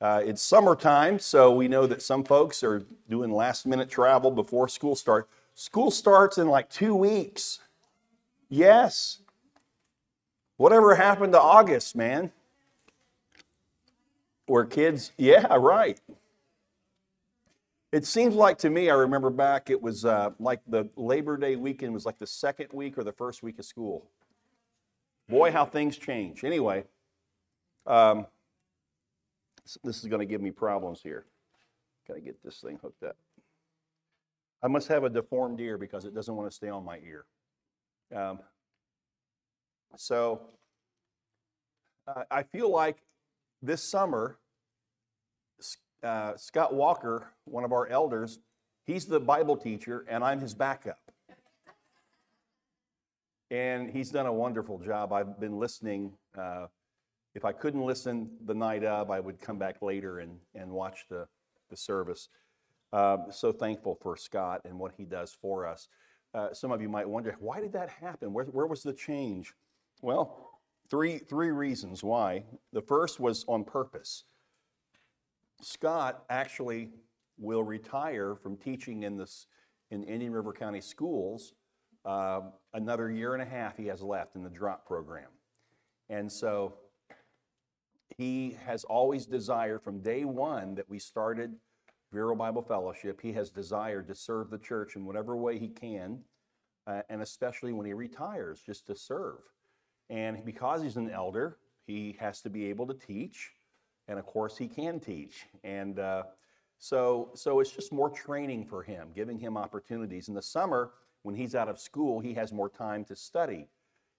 [0.00, 4.68] Uh, it's summertime, so we know that some folks are doing last minute travel before
[4.68, 5.28] school starts.
[5.54, 7.60] School starts in like two weeks.
[8.48, 9.20] Yes.
[10.56, 12.32] Whatever happened to August, man?
[14.46, 15.98] Where kids, yeah, right.
[17.92, 21.54] It seems like to me, I remember back, it was uh, like the Labor Day
[21.54, 24.10] weekend was like the second week or the first week of school.
[25.28, 26.42] Boy, how things change.
[26.44, 26.84] Anyway,
[27.86, 28.26] um,
[29.82, 31.26] this is going to give me problems here.
[32.06, 33.16] Got to get this thing hooked up.
[34.62, 37.24] I must have a deformed ear because it doesn't want to stay on my ear.
[38.14, 38.38] Um,
[39.96, 40.40] so
[42.06, 42.98] uh, I feel like
[43.62, 44.38] this summer,
[46.02, 48.38] uh, Scott Walker, one of our elders,
[48.86, 50.98] he's the Bible teacher, and I'm his backup.
[53.50, 55.12] And he's done a wonderful job.
[55.12, 56.12] I've been listening.
[56.36, 56.66] Uh,
[57.34, 61.06] if I couldn't listen the night of, I would come back later and, and watch
[61.08, 61.26] the,
[61.70, 62.28] the service.
[62.92, 65.88] Uh, so thankful for Scott and what he does for us.
[66.32, 68.32] Uh, some of you might wonder, why did that happen?
[68.32, 69.52] Where, where was the change?
[70.00, 70.50] Well,
[70.88, 72.44] three, three reasons why.
[72.72, 74.24] The first was on purpose.
[75.60, 76.90] Scott actually
[77.38, 79.46] will retire from teaching in, this,
[79.90, 81.54] in Indian River County schools.
[82.04, 82.42] Uh,
[82.74, 85.30] another year and a half he has left in the drop program.
[86.10, 86.74] And so
[88.16, 91.54] he has always desired from day one that we started
[92.14, 96.20] Vero Bible Fellowship, he has desired to serve the church in whatever way he can,
[96.86, 99.40] uh, and especially when he retires, just to serve.
[100.10, 103.50] And because he's an elder, he has to be able to teach,
[104.06, 105.46] and of course, he can teach.
[105.64, 106.22] And uh,
[106.78, 110.28] so, so it's just more training for him, giving him opportunities.
[110.28, 113.66] In the summer, when he's out of school, he has more time to study.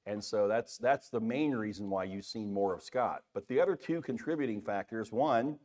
[0.05, 3.23] And so that's, that's the main reason why you've seen more of Scott.
[3.33, 5.57] But the other two contributing factors one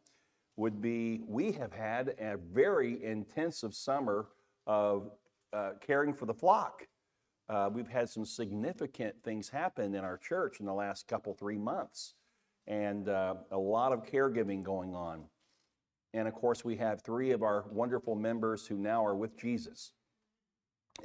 [0.57, 4.29] would be we have had a very intensive summer
[4.67, 5.11] of
[5.53, 6.87] uh, caring for the flock.
[7.49, 11.59] Uh, we've had some significant things happen in our church in the last couple, three
[11.59, 12.15] months,
[12.67, 15.25] and uh, a lot of caregiving going on.
[16.15, 19.93] And of course, we have three of our wonderful members who now are with Jesus.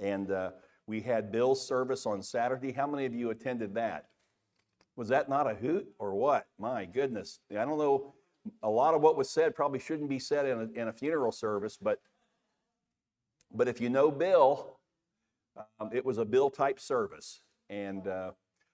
[0.02, 0.52] And uh,
[0.88, 2.72] we had Bill's service on Saturday.
[2.72, 4.06] How many of you attended that?
[4.96, 6.48] Was that not a hoot or what?
[6.60, 7.40] My goodness.
[7.52, 8.14] I don't know.
[8.62, 11.32] A lot of what was said probably shouldn't be said in a, in a funeral
[11.32, 12.00] service, but,
[13.54, 14.78] but if you know Bill,
[15.80, 17.42] um, it was a Bill type service.
[17.70, 18.32] And uh,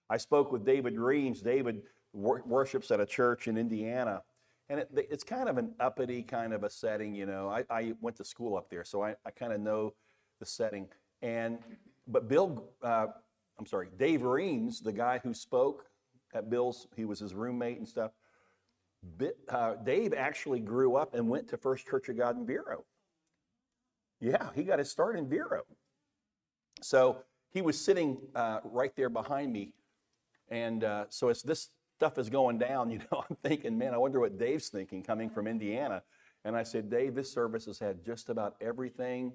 [0.10, 1.42] I spoke with David Reams.
[1.42, 4.22] David wor- worships at a church in Indiana.
[4.70, 7.50] And it, it's kind of an uppity kind of a setting, you know.
[7.50, 9.94] I, I went to school up there, so I, I kind of know
[10.40, 10.88] the setting.
[11.22, 11.60] And
[12.12, 13.08] but Bill, uh,
[13.58, 15.86] I'm sorry, Dave Reams, the guy who spoke
[16.34, 18.12] at Bill's, he was his roommate and stuff.
[19.50, 22.86] Uh, Dave actually grew up and went to First Church of God in Vero.
[24.20, 25.64] Yeah, he got his start in Vero.
[26.82, 29.74] So he was sitting uh, right there behind me.
[30.50, 33.98] And uh, so as this stuff is going down, you know, I'm thinking, man, I
[33.98, 36.04] wonder what Dave's thinking coming from Indiana.
[36.44, 39.34] And I said, Dave, this service has had just about everything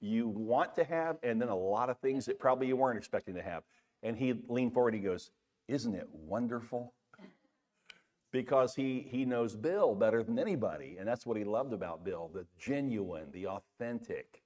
[0.00, 3.34] you want to have, and then a lot of things that probably you weren't expecting
[3.34, 3.62] to have.
[4.02, 5.30] And he leaned forward, he goes,
[5.68, 6.92] Isn't it wonderful?
[8.32, 10.96] Because he, he knows Bill better than anybody.
[10.98, 14.42] And that's what he loved about Bill the genuine, the authentic.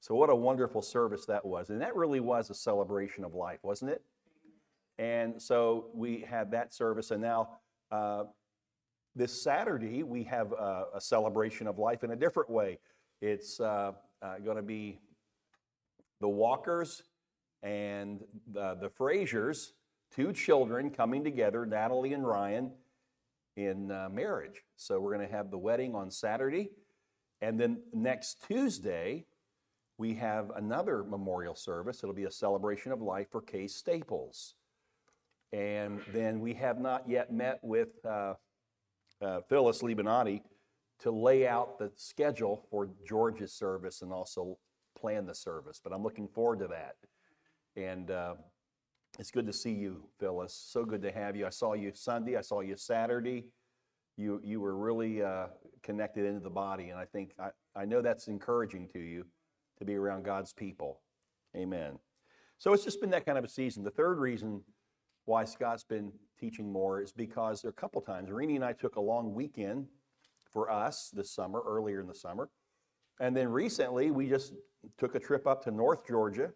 [0.00, 1.70] So, what a wonderful service that was.
[1.70, 4.02] And that really was a celebration of life, wasn't it?
[4.98, 7.10] And so we had that service.
[7.10, 7.58] And now,
[7.90, 8.24] uh,
[9.14, 12.78] this Saturday, we have a, a, celebration of life in a different way.
[13.20, 13.92] It's uh,
[14.22, 14.98] uh, going to be
[16.20, 17.02] the Walkers
[17.62, 18.20] and
[18.52, 19.70] the, the Frasers,
[20.14, 22.72] two children coming together, Natalie and Ryan,
[23.56, 24.62] in uh, marriage.
[24.76, 26.70] So we're going to have the wedding on Saturday.
[27.40, 29.26] And then next Tuesday,
[29.98, 32.02] we have another memorial service.
[32.02, 34.54] It'll be a celebration of life for Case Staples.
[35.52, 38.34] And then we have not yet met with uh,
[39.20, 40.42] uh, Phyllis Libanati
[41.02, 44.56] to lay out the schedule for George's service and also
[44.96, 45.80] plan the service.
[45.82, 46.94] But I'm looking forward to that.
[47.76, 48.34] And uh,
[49.18, 50.54] it's good to see you, Phyllis.
[50.54, 51.46] So good to have you.
[51.46, 52.36] I saw you Sunday.
[52.36, 53.46] I saw you Saturday.
[54.16, 55.46] You you were really uh,
[55.82, 59.24] connected into the body, and I think I, I know that's encouraging to you
[59.78, 61.00] to be around God's people.
[61.56, 61.98] Amen.
[62.58, 63.82] So it's just been that kind of a season.
[63.82, 64.62] The third reason
[65.24, 68.28] why Scott's been teaching more is because there are a couple times.
[68.28, 69.86] Rini and I took a long weekend
[70.52, 72.50] for us this summer, earlier in the summer.
[73.20, 74.54] And then recently, we just
[74.98, 76.52] took a trip up to North Georgia,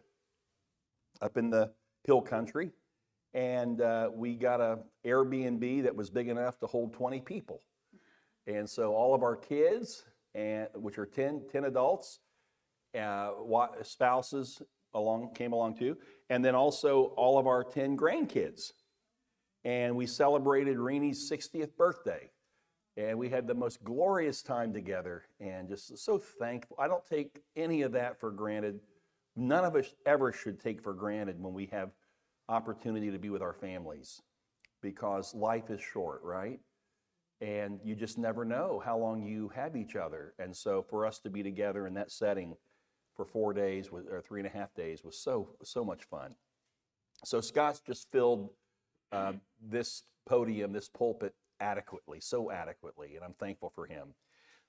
[1.20, 1.72] up in the
[2.04, 2.70] hill country,
[3.34, 7.60] and uh, we got a Airbnb that was big enough to hold 20 people.
[8.46, 10.04] And so all of our kids,
[10.34, 12.20] and which are 10, 10 adults,
[12.98, 13.32] uh,
[13.82, 14.62] spouses
[14.94, 15.96] along came along too,
[16.30, 18.72] and then also all of our 10 grandkids.
[19.64, 22.30] And we celebrated Reenie's 60th birthday.
[22.96, 26.76] And we had the most glorious time together and just so thankful.
[26.80, 28.80] I don't take any of that for granted.
[29.36, 31.90] None of us ever should take for granted when we have
[32.48, 34.22] opportunity to be with our families
[34.80, 36.58] because life is short, right?
[37.42, 40.32] And you just never know how long you have each other.
[40.38, 42.56] And so for us to be together in that setting
[43.14, 46.34] for four days or three and a half days was so, so much fun.
[47.24, 48.50] So Scott's just filled
[49.12, 54.14] uh, this podium, this pulpit adequately, so adequately, and I'm thankful for him.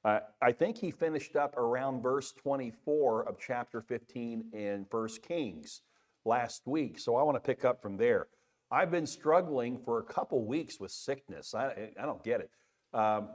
[0.05, 5.81] Uh, I think he finished up around verse 24 of chapter 15 in First Kings
[6.23, 8.27] last week, so I want to pick up from there.
[8.69, 11.55] I've been struggling for a couple weeks with sickness.
[11.55, 12.51] I, I don't get it.
[12.93, 13.29] Um,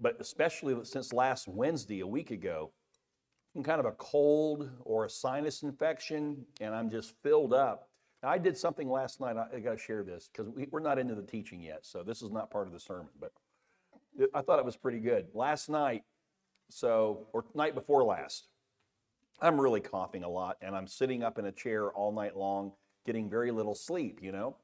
[0.00, 2.72] but especially since last Wednesday, a week ago,
[3.64, 7.89] kind of a cold or a sinus infection, and I'm just filled up.
[8.22, 9.36] I did something last night.
[9.36, 12.02] I, I got to share this because we, we're not into the teaching yet, so
[12.02, 13.08] this is not part of the sermon.
[13.18, 13.32] But
[14.18, 15.28] it- I thought it was pretty good.
[15.34, 16.02] Last night,
[16.68, 18.48] so or night before last,
[19.40, 22.72] I'm really coughing a lot, and I'm sitting up in a chair all night long,
[23.06, 24.20] getting very little sleep.
[24.22, 24.56] You know,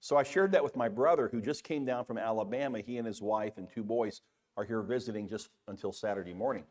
[0.00, 2.80] so I shared that with my brother, who just came down from Alabama.
[2.80, 4.22] He and his wife and two boys
[4.56, 6.64] are here visiting just until Saturday morning.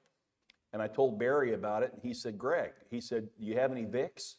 [0.71, 3.71] And I told Barry about it, and he said, Greg, he said, Do you have
[3.71, 4.35] any Vicks?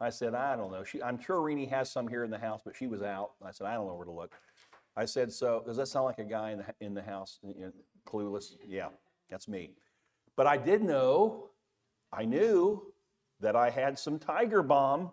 [0.00, 0.84] I said, I don't know.
[0.84, 3.32] She, I'm sure Renee has some here in the house, but she was out.
[3.44, 4.32] I said, I don't know where to look.
[4.96, 7.66] I said, So does that sound like a guy in the, in the house, you
[7.66, 7.72] know,
[8.06, 8.54] clueless?
[8.66, 8.88] Yeah,
[9.30, 9.72] that's me.
[10.36, 11.48] But I did know,
[12.12, 12.82] I knew
[13.40, 15.10] that I had some Tiger Balm.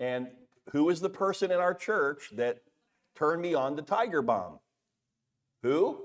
[0.00, 0.28] And
[0.70, 2.58] who is the person in our church that
[3.14, 4.58] turned me on to Tiger Balm?
[5.62, 5.98] Who?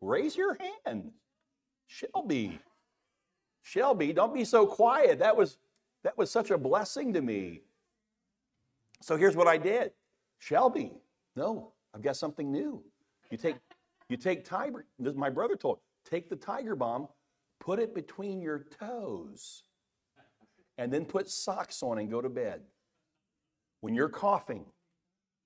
[0.00, 1.12] Raise your hand.
[1.86, 2.60] Shelby.
[3.64, 5.18] Shelby, don't be so quiet.
[5.18, 5.56] That was
[6.04, 7.62] that was such a blessing to me.
[9.00, 9.92] So here's what I did.
[10.38, 10.92] Shelby,
[11.34, 12.84] no, I've got something new.
[13.30, 13.56] You take
[14.08, 14.84] you take tiger.
[14.98, 15.78] This my brother told.
[16.04, 17.08] Take the Tiger Balm,
[17.58, 19.62] put it between your toes,
[20.76, 22.60] and then put socks on and go to bed.
[23.80, 24.66] When you're coughing,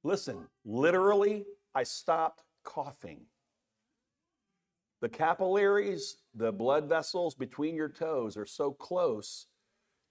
[0.03, 0.49] listen.
[0.65, 3.21] Literally, I stopped coughing.
[5.01, 9.47] The capillaries, the blood vessels between your toes are so close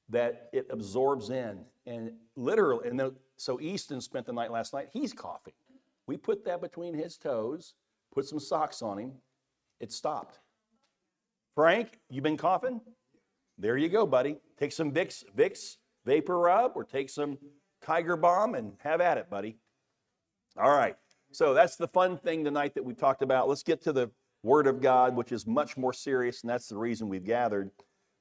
[0.10, 1.66] that it absorbs in.
[1.86, 5.54] And literally, and the, so Easton spent the night last night, he's coughing.
[6.06, 7.74] We put that between his toes,
[8.14, 9.12] put some socks on him,
[9.80, 10.40] it stopped.
[11.54, 12.80] Frank, you been coughing?
[13.58, 14.38] There you go, buddy.
[14.58, 17.38] Take some Vicks, Vicks VapoRub or take some
[17.82, 19.58] Tiger Balm and have at it, buddy.
[20.58, 20.96] All right.
[21.32, 23.50] So that's the fun thing tonight that we talked about.
[23.50, 24.12] Let's get to the
[24.48, 27.70] Word of God, which is much more serious, and that's the reason we've gathered.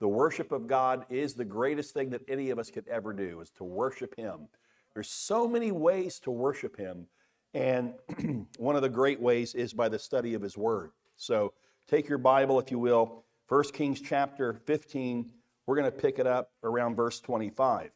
[0.00, 3.40] The worship of God is the greatest thing that any of us could ever do,
[3.40, 4.48] is to worship Him.
[4.92, 7.06] There's so many ways to worship Him,
[7.54, 7.94] and
[8.58, 10.90] one of the great ways is by the study of His Word.
[11.16, 11.52] So
[11.88, 15.30] take your Bible, if you will, 1 Kings chapter 15.
[15.66, 17.90] We're going to pick it up around verse 25.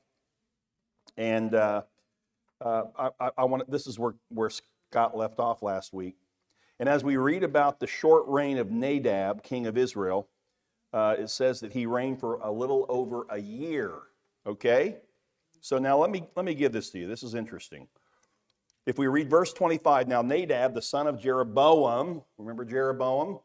[1.17, 1.83] And uh,
[2.61, 6.17] uh, I, I, I want this is where, where Scott left off last week.
[6.81, 10.29] And as we read about the short reign of Nadab, king of Israel,
[10.95, 13.93] uh, it says that he reigned for a little over a year.
[14.47, 14.97] Okay?
[15.61, 17.07] So now let me, let me give this to you.
[17.07, 17.87] This is interesting.
[18.87, 23.41] If we read verse 25, now Nadab, the son of Jeroboam, remember Jeroboam?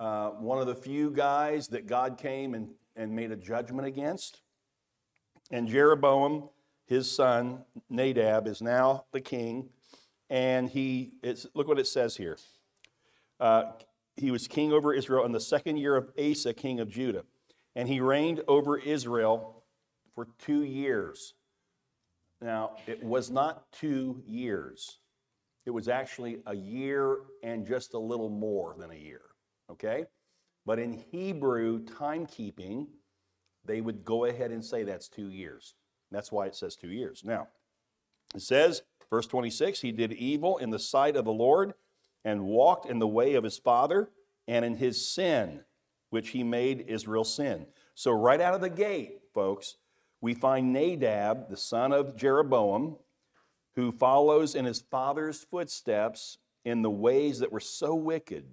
[0.00, 4.40] Uh, one of the few guys that God came and, and made a judgment against.
[5.50, 6.48] And Jeroboam,
[6.86, 9.68] his son, Nadab, is now the king
[10.30, 12.38] and he it's, look what it says here.
[13.38, 13.72] Uh,
[14.16, 17.24] he was king over israel in the second year of asa king of judah.
[17.74, 19.64] And he reigned over israel
[20.14, 21.34] for two years.
[22.40, 24.98] Now it was not two years.
[25.66, 29.22] It was actually a year and just a little more than a year
[29.70, 30.04] okay?
[30.64, 32.86] But in hebrew timekeeping
[33.64, 35.74] they would go ahead and say that's two years.
[36.12, 37.22] That's why it says two years.
[37.24, 37.48] Now
[38.34, 41.74] it says Verse 26 He did evil in the sight of the Lord
[42.24, 44.10] and walked in the way of his father
[44.48, 45.60] and in his sin,
[46.10, 47.66] which he made Israel sin.
[47.94, 49.76] So, right out of the gate, folks,
[50.20, 52.96] we find Nadab, the son of Jeroboam,
[53.74, 58.44] who follows in his father's footsteps in the ways that were so wicked.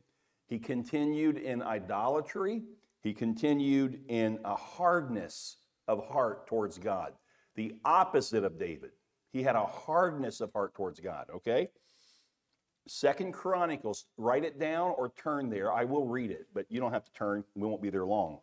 [0.48, 2.64] He continued in idolatry,
[3.02, 5.58] he continued in a hardness
[5.88, 7.14] of heart towards God,
[7.56, 8.92] the opposite of David.
[9.34, 11.70] He had a hardness of heart towards God, okay?
[12.88, 15.74] Second Chronicles, write it down or turn there.
[15.74, 17.44] I will read it, but you don't have to turn.
[17.56, 18.40] We won't be there long.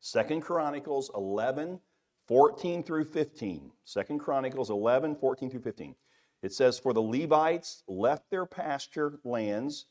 [0.00, 1.78] Second Chronicles 11,
[2.26, 3.70] 14 through 15.
[3.84, 5.94] Second Chronicles 11, 14 through 15.
[6.42, 9.86] It says, For the Levites left their pasture lands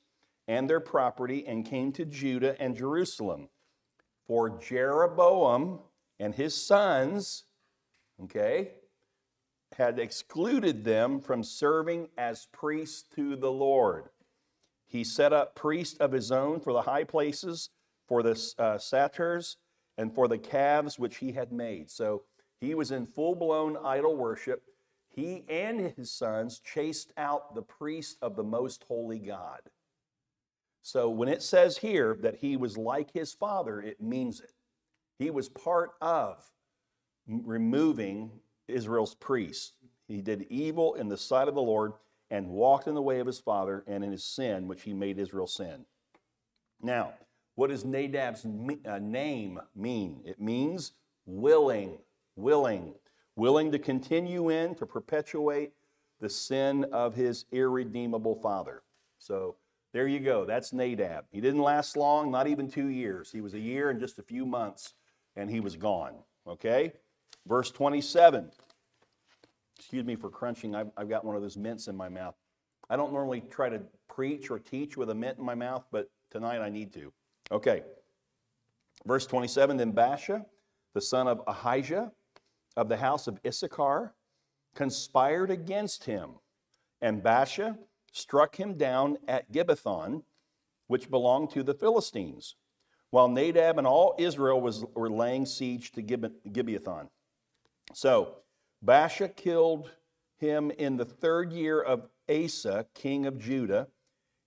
[0.47, 3.49] and their property and came to Judah and Jerusalem.
[4.25, 5.79] For Jeroboam
[6.19, 7.43] and his sons,
[8.23, 8.71] okay,
[9.77, 14.09] had excluded them from serving as priests to the Lord.
[14.85, 17.69] He set up priests of his own for the high places,
[18.07, 19.57] for the uh, satyrs,
[19.97, 21.89] and for the calves which he had made.
[21.89, 22.23] So
[22.59, 24.63] he was in full blown idol worship.
[25.09, 29.61] He and his sons chased out the priest of the most holy God.
[30.83, 34.51] So when it says here that he was like his father, it means it.
[35.19, 36.43] He was part of
[37.27, 38.31] removing
[38.71, 39.73] Israel's priests.
[40.07, 41.93] He did evil in the sight of the Lord
[42.29, 45.19] and walked in the way of his father and in his sin, which he made
[45.19, 45.85] Israel sin.
[46.81, 47.13] Now,
[47.55, 50.21] what does Nadab's uh, name mean?
[50.25, 50.93] It means
[51.25, 51.97] willing,
[52.35, 52.95] willing,
[53.35, 55.73] willing to continue in, to perpetuate
[56.19, 58.83] the sin of his irredeemable father.
[59.19, 59.55] So
[59.93, 60.45] there you go.
[60.45, 61.25] That's Nadab.
[61.31, 63.31] He didn't last long, not even two years.
[63.31, 64.93] He was a year and just a few months,
[65.35, 66.15] and he was gone.
[66.47, 66.93] Okay?
[67.47, 68.51] Verse 27.
[69.77, 70.75] Excuse me for crunching.
[70.75, 72.35] I've, I've got one of those mints in my mouth.
[72.89, 76.09] I don't normally try to preach or teach with a mint in my mouth, but
[76.29, 77.11] tonight I need to.
[77.51, 77.83] Okay.
[79.05, 80.45] Verse 27 Then Baasha,
[80.93, 82.11] the son of Ahijah
[82.77, 84.13] of the house of Issachar,
[84.75, 86.31] conspired against him.
[87.01, 87.77] And Baasha
[88.11, 90.23] struck him down at Gibbethon,
[90.87, 92.55] which belonged to the Philistines,
[93.09, 97.09] while Nadab and all Israel was, were laying siege to Gibbethon.
[97.93, 98.35] So
[98.85, 99.91] Baasha killed
[100.37, 103.87] him in the third year of Asa, king of Judah,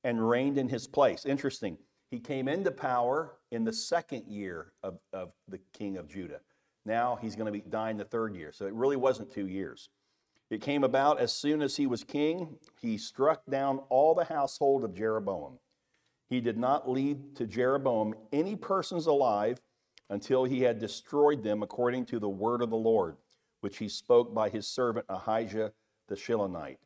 [0.03, 1.25] and reigned in his place.
[1.25, 1.79] Interesting.
[2.11, 6.41] He came into power in the second year of, of the king of Judah.
[6.85, 8.53] Now he's going to be dying the third year.
[8.53, 9.89] So it really wasn't two years.
[10.51, 14.85] It came about as soon as he was king, he struck down all the household
[14.85, 15.59] of Jeroboam.
[16.29, 19.61] He did not leave to Jeroboam any persons alive
[20.11, 23.17] until he had destroyed them according to the word of the Lord
[23.65, 25.73] which he spoke by his servant Ahijah
[26.09, 26.77] the Shilonite.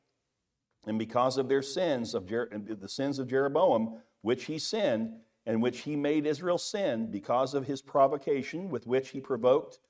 [0.86, 5.60] And because of their sins, of Jer- the sins of Jeroboam, which he sinned, and
[5.60, 9.80] which he made Israel sin, because of his provocation with which he provoked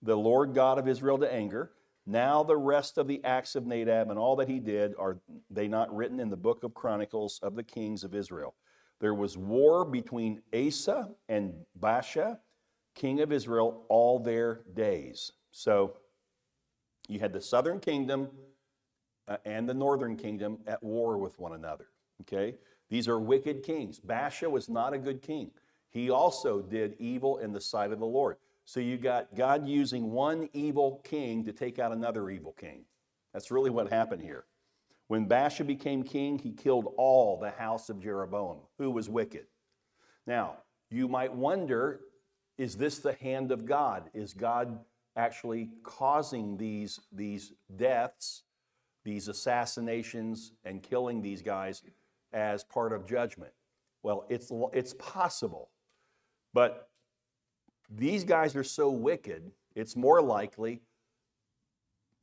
[0.00, 1.72] the Lord God of Israel to anger,
[2.06, 5.18] now the rest of the acts of Nadab and all that he did are
[5.50, 8.54] they not written in the book of Chronicles of the kings of Israel?
[8.98, 12.38] There was war between Asa and Baasha,
[12.94, 15.32] king of Israel, all their days.
[15.50, 15.96] So
[17.10, 18.28] you had the southern kingdom
[19.26, 21.88] uh, and the northern kingdom at war with one another.
[22.22, 22.54] Okay?
[22.88, 24.00] These are wicked kings.
[24.00, 25.50] Baasha was not a good king.
[25.90, 28.36] He also did evil in the sight of the Lord.
[28.64, 32.84] So you got God using one evil king to take out another evil king.
[33.32, 34.44] That's really what happened here.
[35.08, 39.46] When Baasha became king, he killed all the house of Jeroboam, who was wicked.
[40.26, 40.58] Now,
[40.90, 42.02] you might wonder
[42.56, 44.10] is this the hand of God?
[44.12, 44.78] Is God
[45.20, 48.42] actually causing these, these deaths,
[49.04, 51.82] these assassinations, and killing these guys
[52.32, 53.52] as part of judgment?
[54.02, 55.68] Well, it's, it's possible.
[56.54, 56.88] But
[57.90, 60.80] these guys are so wicked, it's more likely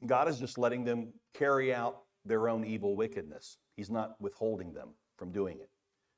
[0.05, 3.57] God is just letting them carry out their own evil wickedness.
[3.75, 5.69] He's not withholding them from doing it.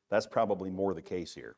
[0.09, 1.55] That's probably more the case here.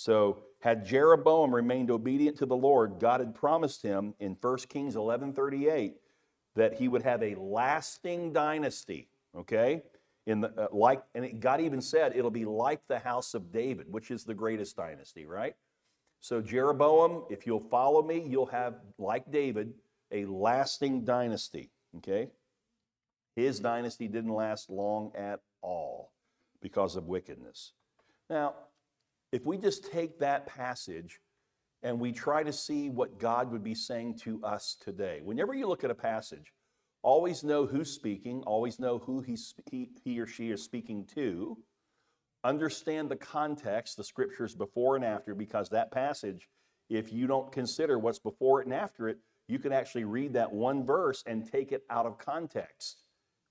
[0.00, 4.96] So, had Jeroboam remained obedient to the Lord, God had promised him in 1 Kings
[4.96, 5.92] 11:38
[6.54, 9.82] that he would have a lasting dynasty, okay?
[10.24, 13.52] In the uh, like and it, God even said it'll be like the house of
[13.52, 15.54] David, which is the greatest dynasty, right?
[16.20, 19.74] So Jeroboam, if you'll follow me, you'll have like David
[20.10, 22.30] a lasting dynasty, okay?
[23.36, 26.10] His dynasty didn't last long at all
[26.62, 27.72] because of wickedness.
[28.30, 28.54] Now,
[29.32, 31.20] if we just take that passage
[31.82, 35.66] and we try to see what God would be saying to us today, whenever you
[35.66, 36.52] look at a passage,
[37.02, 39.36] always know who's speaking, always know who he,
[40.04, 41.56] he or she is speaking to,
[42.44, 46.48] understand the context, the scriptures before and after, because that passage,
[46.88, 49.18] if you don't consider what's before it and after it,
[49.48, 53.04] you can actually read that one verse and take it out of context,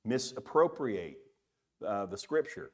[0.05, 1.17] misappropriate
[1.86, 2.71] uh, the scripture.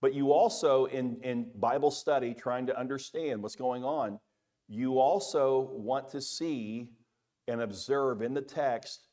[0.00, 4.20] But you also, in, in Bible study, trying to understand what's going on,
[4.68, 6.90] you also want to see
[7.48, 9.08] and observe in the text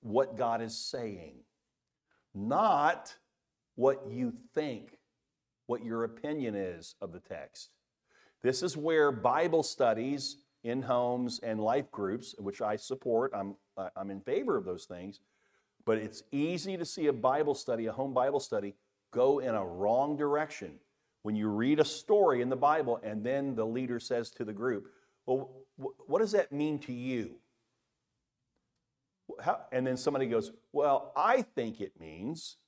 [0.00, 1.34] what God is saying.
[2.34, 3.14] Not
[3.74, 4.98] what you think,
[5.66, 7.70] what your opinion is of the text.
[8.42, 13.56] This is where Bible studies in homes and life groups, which I support, I'm,
[13.96, 15.20] I'm in favor of those things,
[15.84, 18.74] but it's easy to see a Bible study, a home Bible study,
[19.16, 20.78] go in a wrong direction
[21.22, 24.52] when you read a story in the Bible and then the leader says to the
[24.52, 24.88] group,
[25.24, 25.50] Well,
[26.06, 27.36] what does that mean to you?
[29.40, 32.58] How, and then somebody goes, Well, I think it means.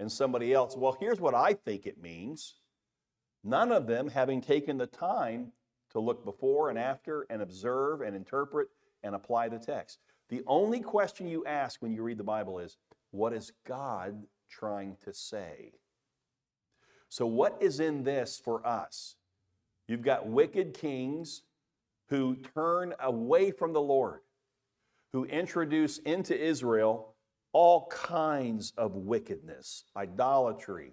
[0.00, 2.56] And somebody else, Well, here's what I think it means.
[3.44, 5.52] None of them having taken the time
[5.92, 8.68] to look before and after and observe and interpret
[9.04, 10.00] and apply the text.
[10.30, 12.76] The only question you ask when you read the Bible is,
[13.12, 15.72] What is God trying to say?
[17.08, 19.16] So, what is in this for us?
[19.86, 21.42] You've got wicked kings
[22.08, 24.20] who turn away from the Lord,
[25.12, 27.14] who introduce into Israel
[27.52, 30.92] all kinds of wickedness, idolatry,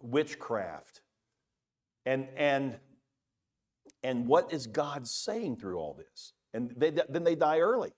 [0.00, 1.02] witchcraft.
[2.04, 2.78] And, and,
[4.04, 6.32] and what is God saying through all this?
[6.54, 7.92] And they, then they die early.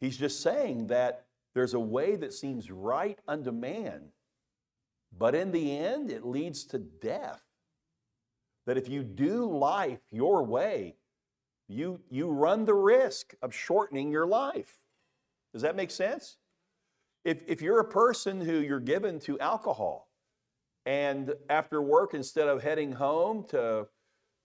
[0.00, 4.08] He's just saying that there's a way that seems right unto man,
[5.16, 7.42] but in the end, it leads to death.
[8.66, 10.96] That if you do life your way,
[11.68, 14.78] you, you run the risk of shortening your life.
[15.52, 16.36] Does that make sense?
[17.24, 20.08] If, if you're a person who you're given to alcohol,
[20.86, 23.86] and after work, instead of heading home to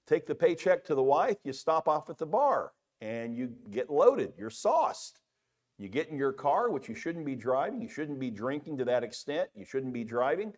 [0.05, 3.89] take the paycheck to the wife, you stop off at the bar and you get
[3.89, 5.19] loaded, you're sauced.
[5.77, 8.86] You get in your car, which you shouldn't be driving, you shouldn't be drinking to
[8.86, 10.53] that extent, you shouldn't be driving.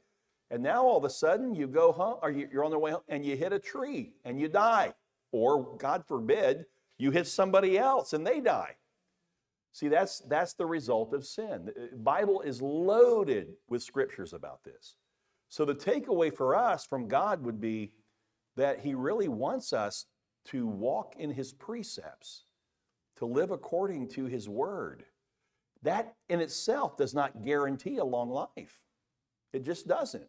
[0.51, 3.01] And now all of a sudden you go home, or you're on the way home,
[3.07, 4.93] and you hit a tree and you die.
[5.31, 6.65] Or, God forbid,
[6.97, 8.75] you hit somebody else and they die.
[9.71, 11.65] See, that's, that's the result of sin.
[11.65, 14.95] The uh, Bible is loaded with scriptures about this.
[15.47, 17.91] So the takeaway for us from God would be
[18.55, 20.05] that He really wants us
[20.45, 22.45] to walk in His precepts,
[23.19, 25.03] to live according to His word.
[25.83, 28.79] That in itself does not guarantee a long life.
[29.53, 30.27] It just doesn't.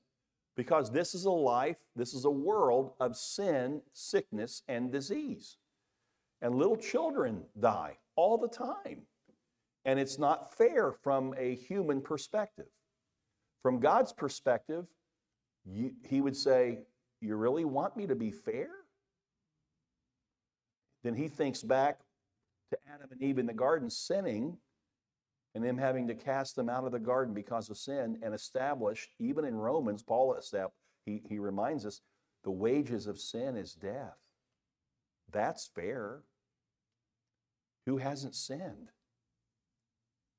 [0.56, 5.56] Because this is a life, this is a world of sin, sickness, and disease.
[6.42, 9.02] And little children die all the time.
[9.84, 12.66] And it's not fair from a human perspective.
[13.62, 14.86] From God's perspective,
[15.64, 16.80] you, He would say,
[17.20, 18.70] You really want me to be fair?
[21.04, 22.00] Then He thinks back
[22.70, 24.56] to Adam and Eve in the garden sinning
[25.54, 29.10] and them having to cast them out of the garden because of sin and established,
[29.18, 32.00] even in Romans, Paul established, he, he reminds us,
[32.44, 34.16] the wages of sin is death.
[35.32, 36.22] That's fair.
[37.86, 38.90] Who hasn't sinned?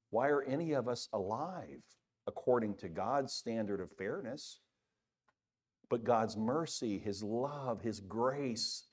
[0.10, 1.82] Why are any of us alive
[2.28, 4.60] according to God's standard of fairness?
[5.90, 8.88] But God's mercy, His love, His grace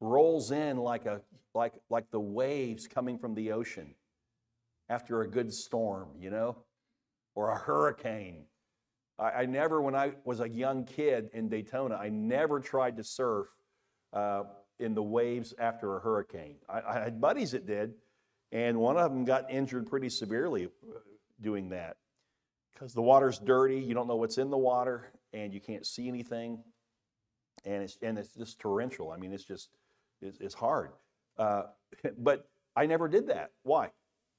[0.00, 1.22] rolls in like, a,
[1.54, 3.94] like, like the waves coming from the ocean
[4.88, 6.56] after a good storm, you know,
[7.34, 8.44] or a hurricane.
[9.18, 13.04] I, I never, when I was a young kid in Daytona, I never tried to
[13.04, 13.48] surf
[14.12, 14.44] uh,
[14.78, 16.56] in the waves after a hurricane.
[16.68, 17.94] I, I had buddies that did,
[18.52, 20.98] and one of them got injured pretty severely uh,
[21.40, 21.96] doing that
[22.72, 26.08] because the water's dirty, you don't know what's in the water, and you can't see
[26.08, 26.62] anything,
[27.64, 29.10] and it's and it's just torrential.
[29.10, 29.70] I mean, it's just
[30.22, 30.90] it's, it's hard.
[31.38, 31.64] Uh,
[32.18, 33.52] but I never did that.
[33.62, 33.90] Why?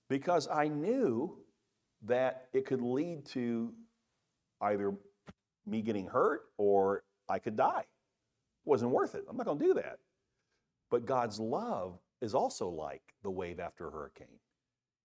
[0.10, 1.38] because I knew
[2.04, 3.72] that it could lead to
[4.62, 4.94] either
[5.66, 7.82] me getting hurt or I could die.
[7.82, 9.24] It wasn't worth it.
[9.30, 10.00] I'm not going to do that.
[10.90, 14.28] But God's love is also like the wave after a hurricane,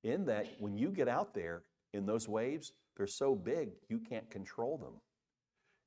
[0.03, 4.29] in that when you get out there in those waves, they're so big you can't
[4.31, 4.95] control them.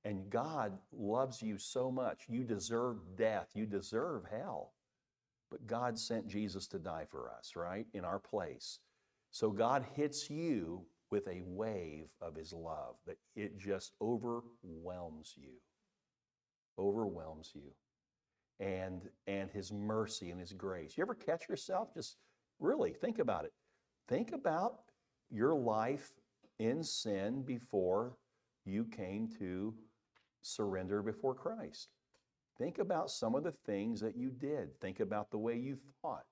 [0.06, 2.26] And God loves you so much.
[2.30, 4.73] You deserve death, you deserve hell.
[5.49, 7.86] But God sent Jesus to die for us, right?
[7.93, 8.79] In our place.
[9.31, 15.53] So God hits you with a wave of his love that it just overwhelms you.
[16.77, 17.71] Overwhelms you.
[18.60, 20.97] And and his mercy and his grace.
[20.97, 22.17] You ever catch yourself just
[22.60, 23.53] really think about it.
[24.07, 24.79] Think about
[25.29, 26.12] your life
[26.60, 28.17] in sin before
[28.65, 29.73] you came to
[30.41, 31.89] surrender before Christ.
[32.58, 34.80] Think about some of the things that you did.
[34.80, 36.26] Think about the way you thought.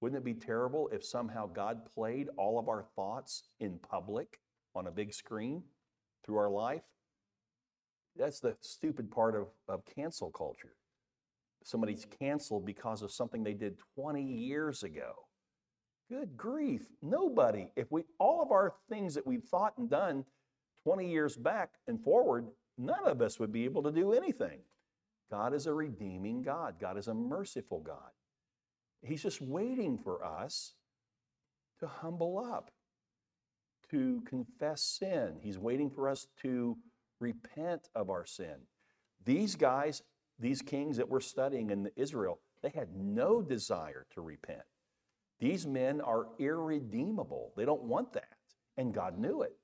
[0.00, 4.40] Wouldn't it be terrible if somehow God played all of our thoughts in public
[4.74, 5.62] on a big screen
[6.24, 6.82] through our life?
[8.16, 10.74] That's the stupid part of, of cancel culture.
[11.64, 15.12] Somebody's canceled because of something they did 20 years ago.
[16.08, 16.82] Good grief.
[17.02, 20.24] Nobody, if we, all of our things that we've thought and done
[20.84, 22.46] 20 years back and forward,
[22.78, 24.60] none of us would be able to do anything.
[25.30, 26.50] God is a redeeming mm-hmm.
[26.50, 27.28] God, God is a mm-hmm.
[27.28, 28.10] merciful God.
[29.02, 30.74] He's just waiting for us
[31.80, 32.70] to humble up,
[33.90, 35.36] to confess sin.
[35.42, 36.76] He's waiting for us to
[37.20, 38.56] repent of our sin.
[39.24, 40.02] These guys,
[40.38, 44.62] these kings that we're studying in Israel, they had no desire to repent.
[45.38, 47.52] These men are irredeemable.
[47.56, 48.36] They don't want that.
[48.76, 49.56] And God knew it.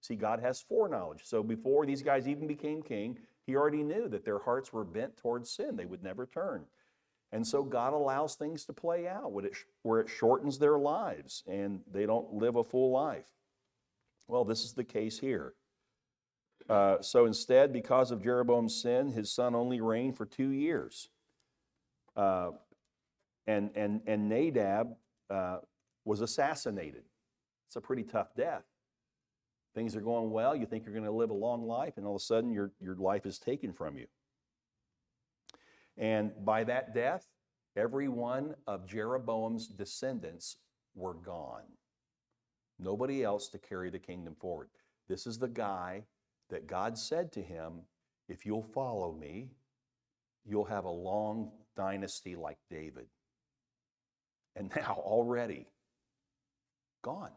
[0.00, 1.20] See, God has foreknowledge.
[1.24, 5.16] So before these guys even became king, he already knew that their hearts were bent
[5.16, 5.74] towards sin.
[5.74, 6.66] They would never turn.
[7.32, 9.32] And so God allows things to play out
[9.82, 13.30] where it shortens their lives and they don't live a full life.
[14.26, 15.54] Well, this is the case here.
[16.68, 21.08] Uh, so instead, because of Jeroboam's sin, his son only reigned for two years.
[22.14, 22.50] Uh,
[23.46, 24.94] and, and, and Nadab
[25.30, 25.60] uh,
[26.04, 27.04] was assassinated.
[27.66, 28.64] It's a pretty tough death.
[29.78, 32.16] Things are going well, you think you're going to live a long life, and all
[32.16, 34.06] of a sudden your, your life is taken from you.
[35.96, 37.28] And by that death,
[37.76, 40.56] every one of Jeroboam's descendants
[40.96, 41.62] were gone.
[42.80, 44.68] Nobody else to carry the kingdom forward.
[45.08, 46.02] This is the guy
[46.50, 47.82] that God said to him,
[48.28, 49.52] If you'll follow me,
[50.44, 53.06] you'll have a long dynasty like David.
[54.56, 55.68] And now already
[57.00, 57.30] gone.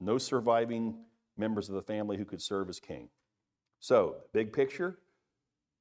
[0.00, 1.04] No surviving
[1.40, 3.08] members of the family who could serve as king.
[3.80, 4.98] So, big picture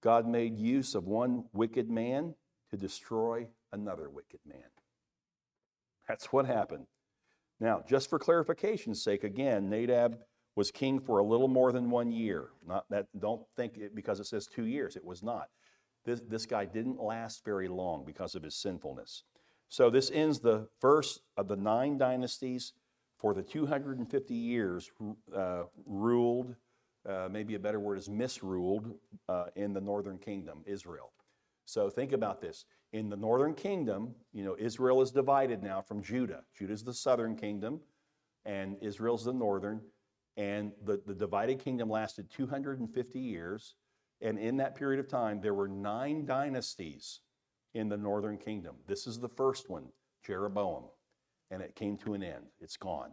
[0.02, 2.36] God made use of one wicked man
[2.72, 4.72] to destroy another wicked man.
[6.08, 6.88] That's what happened.
[7.60, 10.18] Now, just for clarification's sake, again, Nadab
[10.56, 12.50] was king for a little more than one year.
[12.66, 14.96] Not that don't think it because it says two years.
[14.96, 15.50] It was not.
[16.06, 19.24] This, this guy didn't last very long because of his sinfulness.
[19.68, 22.74] So this ends the first of the nine dynasties
[23.20, 24.90] for the 250 years
[25.36, 26.56] uh, ruled,
[27.08, 28.94] uh, maybe a better word is misruled,
[29.28, 31.12] uh, in the northern kingdom, Israel.
[31.66, 32.66] So think about this.
[32.94, 36.44] In the northern kingdom, you know, Israel is divided now from Judah.
[36.58, 37.82] Judah is the southern kingdom,
[38.46, 39.82] and Israel's the northern.
[40.38, 43.76] And the, the divided kingdom lasted 250 years.
[44.22, 47.20] And in that period of time, there were nine dynasties
[47.74, 48.78] in the northern kingdom.
[48.88, 49.90] This is the first one,
[50.26, 50.86] Jeroboam,
[51.52, 52.46] and it came to an end.
[52.60, 53.12] It's gone.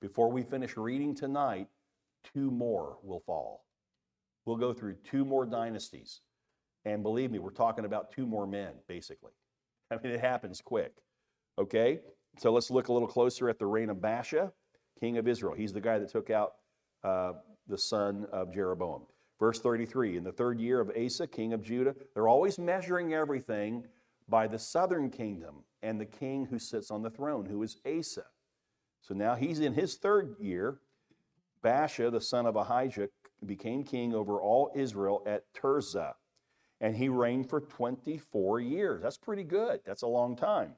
[0.00, 1.68] Before we finish reading tonight,
[2.34, 3.64] two more will fall.
[4.44, 6.20] We'll go through two more dynasties.
[6.84, 9.32] And believe me, we're talking about two more men, basically.
[9.90, 10.92] I mean, it happens quick.
[11.58, 12.00] Okay?
[12.38, 14.52] So let's look a little closer at the reign of Baasha,
[14.98, 15.54] king of Israel.
[15.54, 16.52] He's the guy that took out
[17.04, 17.32] uh,
[17.66, 19.02] the son of Jeroboam.
[19.38, 23.84] Verse 33 In the third year of Asa, king of Judah, they're always measuring everything
[24.30, 28.24] by the southern kingdom and the king who sits on the throne, who is Asa.
[29.02, 30.78] So now he's in his third year.
[31.62, 33.08] Baasha, the son of Ahijah,
[33.44, 36.14] became king over all Israel at Tirzah,
[36.80, 39.02] and he reigned for 24 years.
[39.02, 39.80] That's pretty good.
[39.84, 40.76] That's a long time.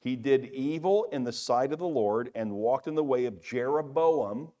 [0.00, 3.42] He did evil in the sight of the Lord and walked in the way of
[3.42, 4.52] Jeroboam,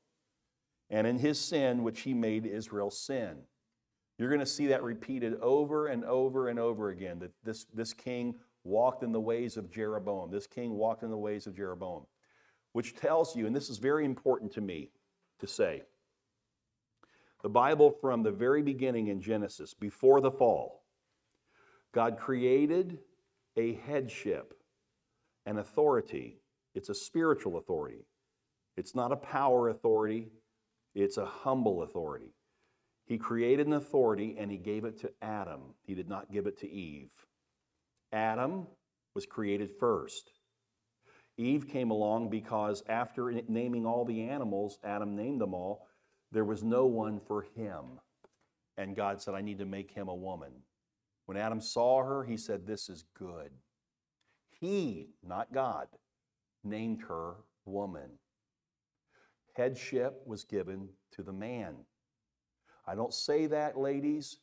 [0.90, 3.42] and in his sin, which he made Israel sin.
[4.18, 7.92] You're going to see that repeated over and over and over again that this, this
[7.92, 10.30] king walked in the ways of Jeroboam.
[10.30, 12.04] This king walked in the ways of Jeroboam,
[12.72, 14.90] which tells you, and this is very important to me
[15.38, 15.82] to say,
[17.42, 20.82] the Bible from the very beginning in Genesis, before the fall,
[21.92, 22.98] God created
[23.56, 24.54] a headship,
[25.46, 26.40] an authority.
[26.74, 28.06] It's a spiritual authority.
[28.76, 30.30] It's not a power authority,
[30.94, 32.34] it's a humble authority.
[33.08, 35.74] He created an authority and he gave it to Adam.
[35.82, 37.10] He did not give it to Eve.
[38.12, 38.66] Adam
[39.14, 40.30] was created first.
[41.38, 45.86] Eve came along because after naming all the animals, Adam named them all,
[46.32, 48.00] there was no one for him.
[48.76, 50.52] And God said, I need to make him a woman.
[51.26, 53.50] When Adam saw her, he said, This is good.
[54.60, 55.86] He, not God,
[56.62, 58.10] named her woman
[59.58, 61.74] headship was given to the man.
[62.88, 64.38] I don't say that, ladies,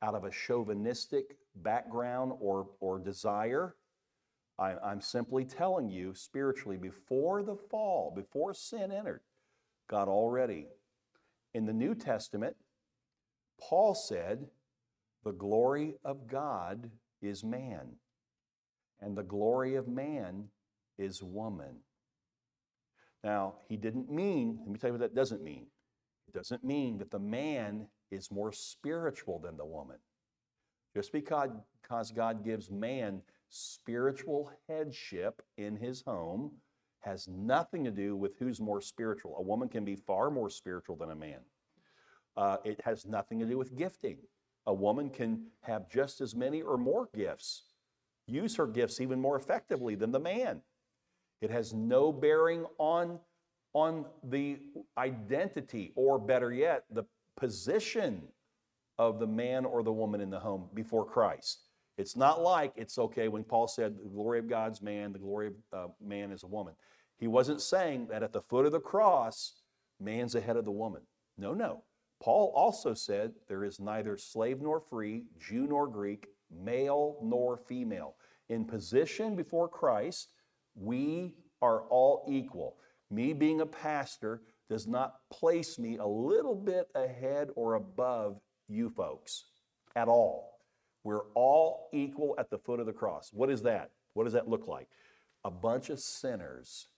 [0.00, 3.76] out of a chauvinistic background or, or desire.
[4.58, 9.20] I, I'm simply telling you spiritually, before the fall, before sin entered,
[9.88, 10.68] God already.
[11.52, 12.56] In the New Testament,
[13.60, 14.46] Paul said,
[15.22, 17.96] The glory of God is man,
[19.02, 20.48] and the glory of man
[20.98, 21.76] is woman.
[23.22, 25.66] Now, he didn't mean, let me tell you what that doesn't mean.
[26.28, 29.98] It doesn't mean that the man is more spiritual than the woman.
[30.94, 31.50] Just because,
[32.14, 36.52] God gives man spiritual headship in his home
[37.00, 39.36] has nothing to do with who's more spiritual.
[39.38, 41.40] A woman can be far more spiritual than a man.
[42.36, 44.18] Uh, it has nothing to do with gifting.
[44.66, 47.64] A woman can have just as many or more gifts,
[48.26, 50.62] use her gifts even more effectively than the man.
[51.40, 53.18] It has no bearing on,
[53.74, 54.58] on the
[54.98, 57.04] identity, or better yet, the
[57.36, 58.22] position
[58.98, 61.62] of the man or the woman in the home before Christ.
[61.98, 65.48] It's not like it's okay when Paul said the glory of God's man, the glory
[65.48, 66.74] of uh, man is a woman.
[67.18, 69.62] He wasn't saying that at the foot of the cross,
[70.00, 71.02] man's ahead of the woman.
[71.38, 71.84] No, no.
[72.20, 78.14] Paul also said there is neither slave nor free, Jew nor Greek, male nor female.
[78.48, 80.28] In position before Christ,
[80.74, 82.76] we are all equal.
[83.12, 88.88] Me being a pastor does not place me a little bit ahead or above you
[88.88, 89.44] folks
[89.94, 90.58] at all.
[91.04, 93.30] We're all equal at the foot of the cross.
[93.30, 93.90] What is that?
[94.14, 94.88] What does that look like?
[95.44, 96.88] A bunch of sinners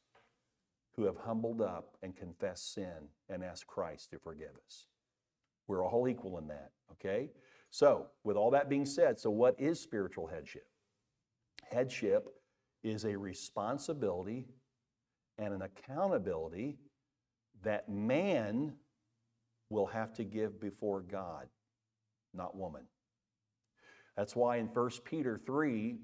[0.94, 4.86] who have humbled up and confessed sin and asked Christ to forgive us.
[5.66, 7.30] We're all equal in that, okay?
[7.70, 10.68] So, with all that being said, so what is spiritual headship?
[11.72, 12.28] Headship
[12.84, 14.46] is a responsibility
[15.38, 16.78] and an accountability
[17.62, 18.74] that man
[19.70, 21.48] will have to give before God,
[22.32, 22.82] not woman.
[24.16, 25.96] That's why in 1 Peter 3,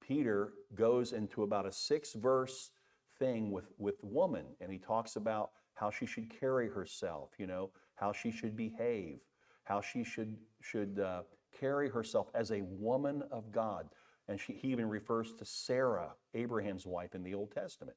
[0.00, 2.70] Peter goes into about a six verse
[3.18, 7.70] thing with, with woman, and he talks about how she should carry herself, you know,
[7.94, 9.18] how she should behave,
[9.64, 11.22] how she should, should uh,
[11.58, 13.88] carry herself as a woman of God.
[14.28, 17.96] And she, he even refers to Sarah, Abraham's wife, in the Old Testament.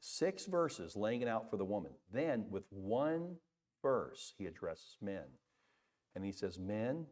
[0.00, 1.92] Six verses laying it out for the woman.
[2.12, 3.36] Then, with one
[3.82, 5.24] verse, he addresses men.
[6.14, 7.06] And he says, Men,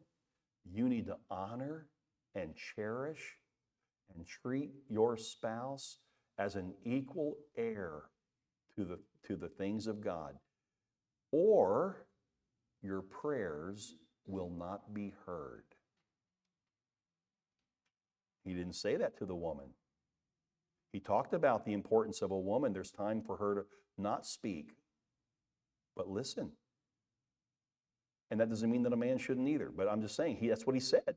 [0.65, 1.87] you need to honor
[2.35, 3.37] and cherish
[4.15, 5.99] and treat your spouse
[6.39, 8.05] as an equal heir
[8.77, 10.35] to the, to the things of God,
[11.33, 12.07] or
[12.83, 13.97] your prayers
[14.27, 15.65] will not be heard.
[18.45, 19.67] He didn't say that to the woman.
[20.93, 22.73] He talked about the importance of a woman.
[22.73, 23.65] There's time for her to
[23.97, 24.71] not speak,
[25.97, 26.53] but listen.
[28.31, 30.67] And that doesn't mean that a man shouldn't either, but I'm just saying he, that's
[30.67, 31.17] what he said.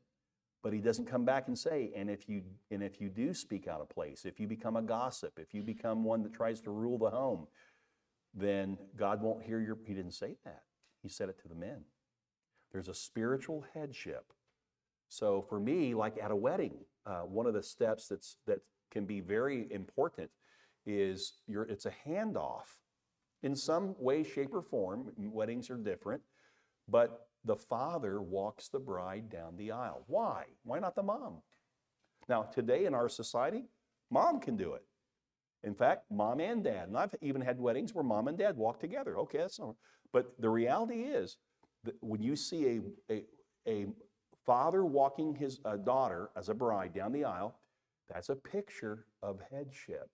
[0.64, 3.68] But he doesn't come back and say, and if you and if you do speak
[3.68, 6.72] out of place, if you become a gossip, if you become one that tries to
[6.72, 7.48] rule the home,
[8.34, 10.62] then God won't hear your he didn't say that.
[11.02, 11.86] He said it to the men.
[12.72, 14.34] There's a spiritual headship.
[15.10, 18.60] So for me, like at a wedding, uh, one of the steps that's that
[18.92, 20.30] can be very important
[20.86, 22.76] is your it's a handoff
[23.44, 25.12] in some way, shape, or form.
[25.18, 26.22] Weddings are different,
[26.88, 30.04] but the father walks the bride down the aisle.
[30.08, 30.46] Why?
[30.64, 31.42] Why not the mom?
[32.30, 33.66] Now, today in our society,
[34.12, 34.84] mom can do it.
[35.64, 36.88] In fact, mom and dad.
[36.88, 39.18] And I've even had weddings where mom and dad walk together.
[39.20, 39.76] Okay, that's not.
[40.14, 41.38] But the reality is
[41.84, 43.24] that when you see a, a,
[43.68, 43.86] a
[44.46, 47.60] father walking his daughter as a bride down the aisle,
[48.10, 50.10] that's a picture of headship.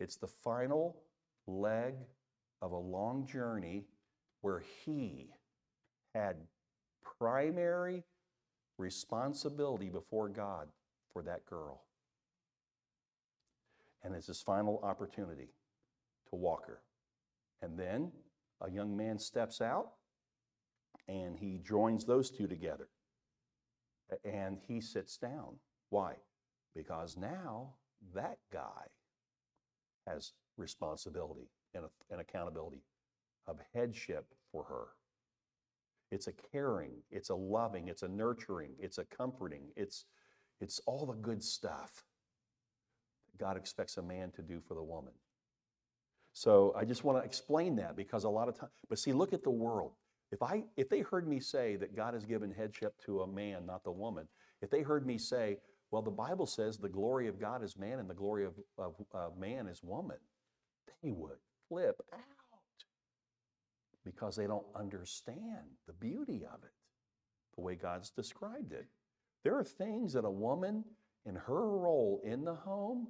[0.00, 0.96] It's the final
[1.46, 1.94] leg
[2.62, 3.84] of a long journey
[4.40, 5.30] where he
[6.14, 6.36] had
[7.18, 8.04] primary
[8.78, 10.68] responsibility before God
[11.12, 11.82] for that girl.
[14.02, 15.48] And it's his final opportunity
[16.30, 16.80] to walk her.
[17.62, 18.12] And then
[18.60, 19.92] a young man steps out
[21.08, 22.88] and he joins those two together.
[24.24, 25.56] And he sits down.
[25.88, 26.14] Why?
[26.74, 27.74] Because now
[28.14, 28.88] that guy
[30.06, 32.82] has responsibility and, and accountability
[33.46, 34.86] of headship for her.
[36.10, 40.04] It's a caring, it's a loving, it's a nurturing, it's a comforting, it's,
[40.60, 42.04] it's all the good stuff
[43.38, 45.12] God expects a man to do for the woman.
[46.32, 49.32] So I just want to explain that because a lot of times, but see, look
[49.32, 49.92] at the world.
[50.32, 53.66] If I if they heard me say that God has given headship to a man,
[53.66, 54.26] not the woman,
[54.60, 55.58] if they heard me say,
[55.90, 58.94] well, the Bible says the glory of God is man and the glory of, of,
[59.12, 60.18] of man is woman,
[61.02, 62.20] they would flip out
[64.04, 66.72] because they don't understand the beauty of it,
[67.54, 68.86] the way God's described it.
[69.42, 70.84] There are things that a woman
[71.26, 73.08] in her role in the home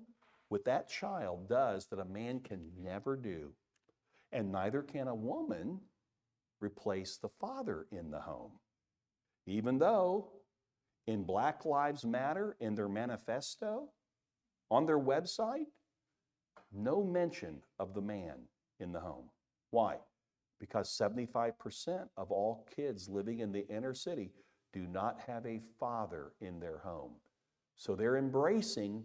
[0.50, 3.52] with that child does that a man can never do.
[4.32, 5.80] And neither can a woman
[6.60, 8.52] replace the father in the home.
[9.46, 10.28] Even though
[11.06, 13.88] in Black Lives Matter, in their manifesto,
[14.70, 15.66] on their website,
[16.72, 18.36] no mention of the man
[18.80, 19.30] in the home.
[19.70, 19.98] Why?
[20.64, 24.30] because 75% of all kids living in the inner city
[24.72, 27.12] do not have a father in their home.
[27.76, 29.04] So they're embracing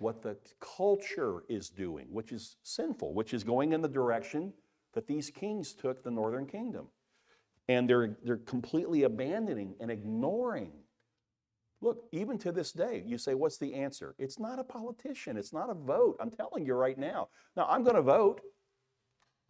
[0.00, 4.52] what the culture is doing, which is sinful, which is going in the direction
[4.94, 6.88] that these kings took the northern kingdom.
[7.68, 10.72] And they're, they're completely abandoning and ignoring.
[11.80, 14.14] Look, even to this day, you say, what's the answer?
[14.18, 15.36] It's not a politician.
[15.36, 16.16] It's not a vote.
[16.20, 17.28] I'm telling you right now.
[17.56, 18.40] Now, I'm going to vote.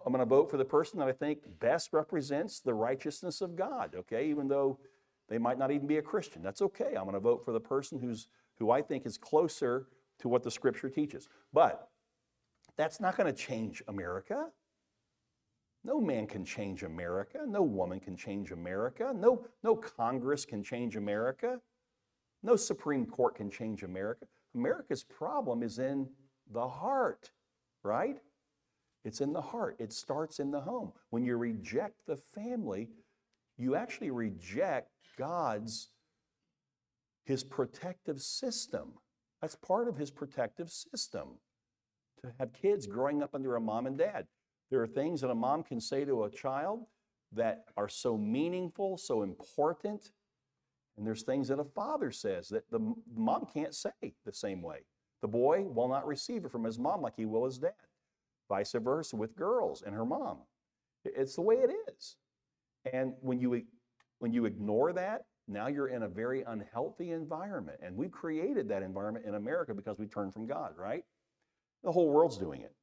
[0.04, 3.56] I'm going to vote for the person that I think best represents the righteousness of
[3.56, 4.28] God, okay?
[4.28, 4.78] Even though
[5.28, 6.42] they might not even be a Christian.
[6.42, 6.94] That's okay.
[6.96, 9.86] I'm going to vote for the person who's, who I think is closer
[10.20, 11.28] to what the scripture teaches.
[11.52, 11.88] But
[12.76, 14.46] that's not going to change America.
[15.84, 17.40] No man can change America.
[17.46, 19.12] No woman can change America.
[19.14, 21.60] No, no Congress can change America.
[22.42, 24.26] No Supreme Court can change America.
[24.54, 26.08] America's problem is in
[26.50, 27.30] the heart,
[27.82, 28.18] right?
[29.04, 29.76] It's in the heart.
[29.78, 30.92] It starts in the home.
[31.10, 32.88] When you reject the family,
[33.56, 35.90] you actually reject God's
[37.24, 38.94] his protective system.
[39.42, 41.38] That's part of his protective system.
[42.22, 44.26] To have kids growing up under a mom and dad.
[44.70, 46.86] There are things that a mom can say to a child
[47.32, 50.10] that are so meaningful, so important.
[50.98, 52.80] And there's things that a father says that the
[53.14, 53.90] mom can't say
[54.26, 54.80] the same way.
[55.22, 57.72] The boy will not receive it from his mom like he will his dad.
[58.48, 60.38] Vice versa with girls and her mom.
[61.04, 62.16] It's the way it is.
[62.92, 63.62] And when you
[64.18, 67.78] when you ignore that, now you're in a very unhealthy environment.
[67.82, 71.04] And we've created that environment in America because we turned from God, right?
[71.84, 72.74] The whole world's doing it.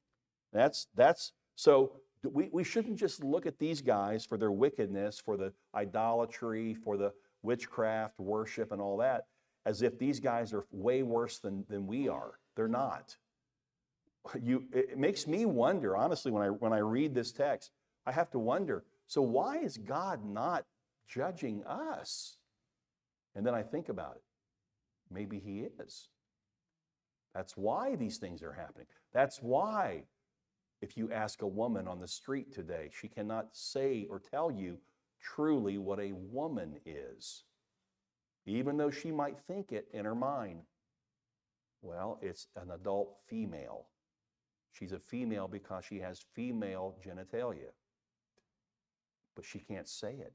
[0.54, 5.36] That's that's so we, we shouldn't just look at these guys for their wickedness, for
[5.36, 7.12] the idolatry, for the
[7.46, 9.28] witchcraft, worship, and all that,
[9.66, 12.40] as if these guys are way worse than, than we are.
[12.56, 13.16] They're not.
[14.42, 17.70] You, it makes me wonder, honestly, when I, when I read this text,
[18.08, 20.66] I have to wonder so why is God not
[21.08, 22.38] judging us?
[23.36, 24.24] And then I think about it.
[25.12, 26.10] Maybe He is.
[27.36, 28.88] That's why these things are happening.
[29.14, 30.06] That's why
[30.82, 34.78] if you ask a woman on the street today, she cannot say or tell you
[35.22, 37.44] truly what a woman is,
[38.46, 40.62] even though she might think it in her mind.
[41.82, 43.88] Well, it's an adult female.
[44.72, 47.72] She's a female because she has female genitalia.
[49.36, 50.34] But she can't say it.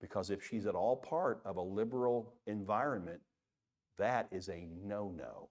[0.00, 3.20] Because if she's at all part of a liberal environment,
[3.98, 5.50] that is a no no.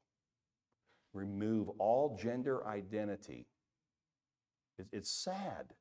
[1.13, 3.47] Remove all gender identity
[4.91, 5.73] it's sad.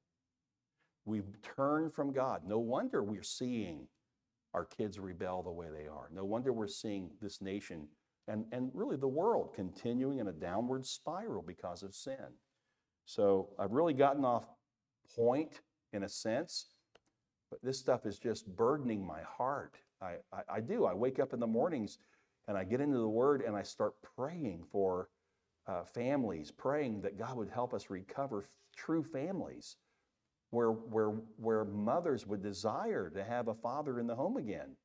[1.06, 2.42] We've turned from God.
[2.46, 3.86] No wonder we're seeing
[4.52, 6.10] our kids rebel the way they are.
[6.12, 7.86] No wonder we're seeing this nation
[8.26, 12.34] and, and really the world continuing in a downward spiral because of sin.
[13.04, 14.46] So I've really gotten off
[15.14, 15.60] point
[15.92, 16.66] in a sense,
[17.50, 19.76] but this stuff is just burdening my heart.
[20.02, 20.86] I, I, I do.
[20.86, 21.98] I wake up in the mornings
[22.48, 25.08] and I get into the Word and I start praying for
[25.68, 29.76] uh, families, praying that God would help us recover true families
[30.50, 34.76] where, where, where mothers would desire to have a father in the home again,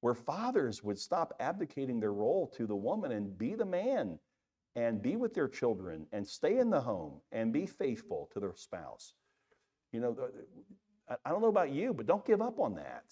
[0.00, 4.18] where fathers would stop abdicating their role to the woman and be the man
[4.74, 8.54] and be with their children and stay in the home and be faithful to their
[8.54, 9.14] spouse.
[9.92, 10.16] You know,
[11.24, 13.04] I don't know about you, but don't give up on that.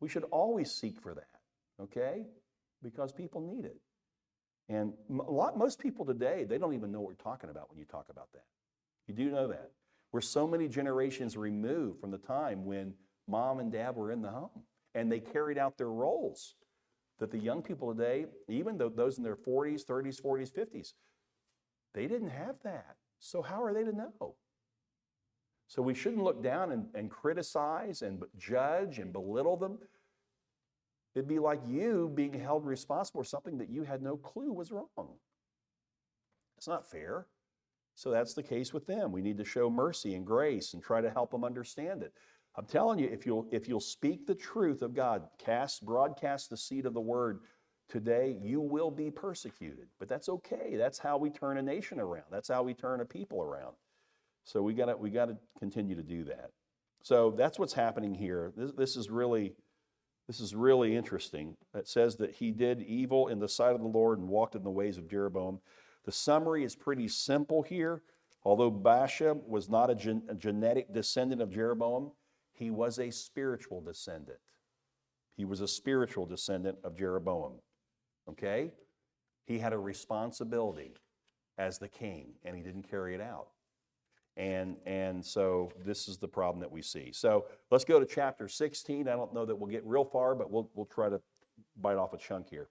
[0.00, 2.24] We should always seek for that, okay?
[2.82, 3.76] Because people need it.
[4.68, 7.78] And a lot, most people today, they don't even know what we're talking about when
[7.78, 8.44] you talk about that.
[9.06, 9.70] You do know that.
[10.12, 12.94] We're so many generations removed from the time when
[13.26, 14.62] mom and dad were in the home
[14.94, 16.54] and they carried out their roles
[17.18, 20.92] that the young people today, even though those in their 40s, 30s, 40s, 50s,
[21.94, 22.96] they didn't have that.
[23.18, 24.34] So how are they to know?
[25.66, 29.78] So we shouldn't look down and, and criticize and judge and belittle them.
[31.14, 34.70] It'd be like you being held responsible for something that you had no clue was
[34.72, 35.16] wrong.
[36.56, 37.26] It's not fair.
[37.98, 39.10] So that's the case with them.
[39.10, 42.12] We need to show mercy and grace and try to help them understand it.
[42.54, 46.56] I'm telling you, if you'll if you'll speak the truth of God, cast broadcast the
[46.56, 47.40] seed of the word
[47.88, 49.88] today, you will be persecuted.
[49.98, 50.76] But that's okay.
[50.76, 52.26] That's how we turn a nation around.
[52.30, 53.74] That's how we turn a people around.
[54.44, 56.50] So we got to we got to continue to do that.
[57.02, 58.52] So that's what's happening here.
[58.56, 59.54] This, this is really
[60.28, 61.56] this is really interesting.
[61.74, 64.62] It says that he did evil in the sight of the Lord and walked in
[64.62, 65.58] the ways of Jeroboam.
[66.04, 68.02] The summary is pretty simple here.
[68.44, 72.12] Although Baasha was not a, gen- a genetic descendant of Jeroboam,
[72.52, 74.38] he was a spiritual descendant.
[75.36, 77.54] He was a spiritual descendant of Jeroboam.
[78.28, 78.72] Okay?
[79.46, 80.94] He had a responsibility
[81.56, 83.48] as the king, and he didn't carry it out.
[84.36, 87.10] And, and so this is the problem that we see.
[87.12, 89.08] So let's go to chapter 16.
[89.08, 91.20] I don't know that we'll get real far, but we'll, we'll try to
[91.76, 92.68] bite off a chunk here.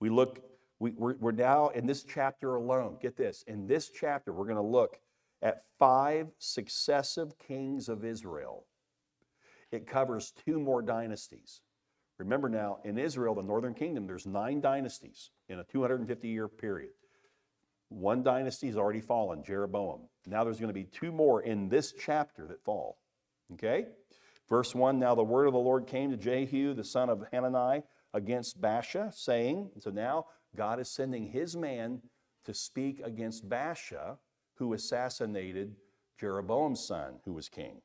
[0.00, 0.40] We look
[0.80, 2.98] we, we're, we're now in this chapter alone.
[3.00, 3.44] Get this.
[3.46, 5.00] In this chapter, we're going to look
[5.42, 8.64] at five successive kings of Israel.
[9.70, 11.62] It covers two more dynasties.
[12.18, 16.90] Remember now, in Israel, the northern kingdom, there's nine dynasties in a 250 year period.
[17.90, 20.02] One dynasty has already fallen, Jeroboam.
[20.26, 22.98] Now there's going to be two more in this chapter that fall.
[23.54, 23.86] Okay?
[24.48, 27.82] Verse 1 Now the word of the Lord came to Jehu, the son of Hanani,
[28.12, 30.26] against Baasha, saying, So now
[30.56, 32.02] God is sending his man
[32.44, 34.18] to speak against Baasha,
[34.54, 35.76] who assassinated
[36.18, 37.80] Jeroboam's son, who was king.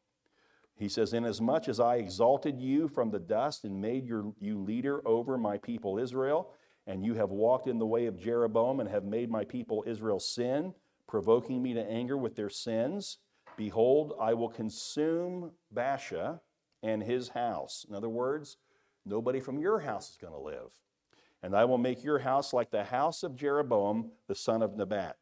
[0.75, 5.07] He says, Inasmuch as I exalted you from the dust and made your, you leader
[5.07, 6.51] over my people Israel,
[6.87, 10.19] and you have walked in the way of Jeroboam and have made my people Israel
[10.19, 10.73] sin,
[11.07, 13.19] provoking me to anger with their sins,
[13.55, 16.39] behold, I will consume Baasha
[16.81, 17.85] and his house.
[17.87, 18.57] In other words,
[19.05, 20.73] nobody from your house is going to live.
[21.43, 25.17] And I will make your house like the house of Jeroboam, the son of Nebat.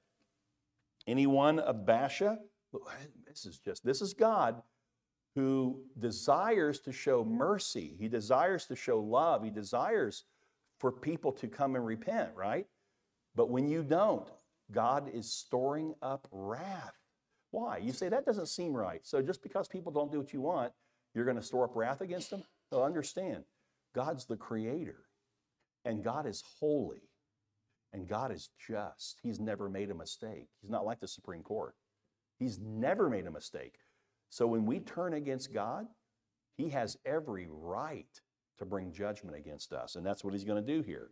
[1.08, 2.38] Anyone of Baasha,
[3.28, 4.62] this is just, this is God
[5.36, 7.96] who desires to show mercy.
[8.00, 9.44] He desires to show love.
[9.44, 10.26] He desires
[10.78, 12.68] for people to come and repent, right?
[13.36, 14.28] But when you don't,
[14.72, 16.96] God is storing up wrath.
[17.52, 17.78] Why?
[17.78, 19.02] You say that doesn't seem right.
[19.04, 20.72] So just because people don't do what you want,
[21.14, 22.44] you're going to store up wrath against them?
[22.72, 23.44] No, understand.
[23.94, 25.00] God's the creator,
[25.86, 27.10] and God is holy,
[27.94, 29.20] and God is just.
[29.24, 30.48] He's never made a mistake.
[30.62, 31.76] He's not like the Supreme Court.
[32.40, 33.76] He's never made a mistake.
[34.30, 35.86] So when we turn against God,
[36.58, 38.22] He has every right
[38.58, 39.96] to bring judgment against us.
[39.96, 41.10] And that's what He's going to do here.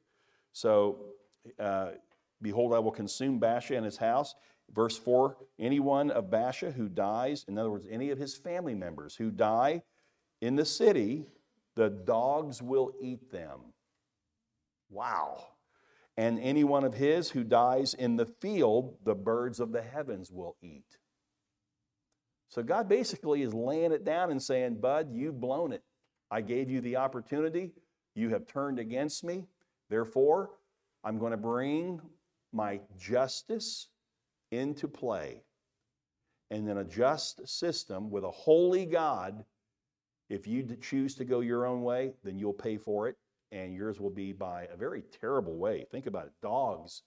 [0.53, 0.97] So,
[1.59, 1.91] uh,
[2.41, 4.35] behold, I will consume Baasha and his house.
[4.73, 9.15] Verse 4 anyone of Baasha who dies, in other words, any of his family members
[9.15, 9.81] who die
[10.41, 11.25] in the city,
[11.75, 13.73] the dogs will eat them.
[14.89, 15.47] Wow.
[16.17, 20.31] And any one of his who dies in the field, the birds of the heavens
[20.31, 20.97] will eat.
[22.49, 25.83] So God basically is laying it down and saying, Bud, you've blown it.
[26.31, 27.71] I gave you the opportunity.
[28.15, 29.45] You have turned against me.
[29.89, 30.49] Therefore,
[31.03, 32.01] I'm going to bring
[32.51, 33.87] my justice
[34.51, 35.43] into play.
[36.51, 39.45] And then a just system with a holy God,
[40.29, 43.15] if you choose to go your own way, then you'll pay for it.
[43.51, 45.85] And yours will be by a very terrible way.
[45.91, 47.03] Think about it dogs.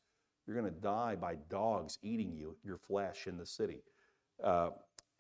[0.47, 3.83] You're going to die by dogs eating you, your flesh in the city.
[4.43, 4.71] Uh,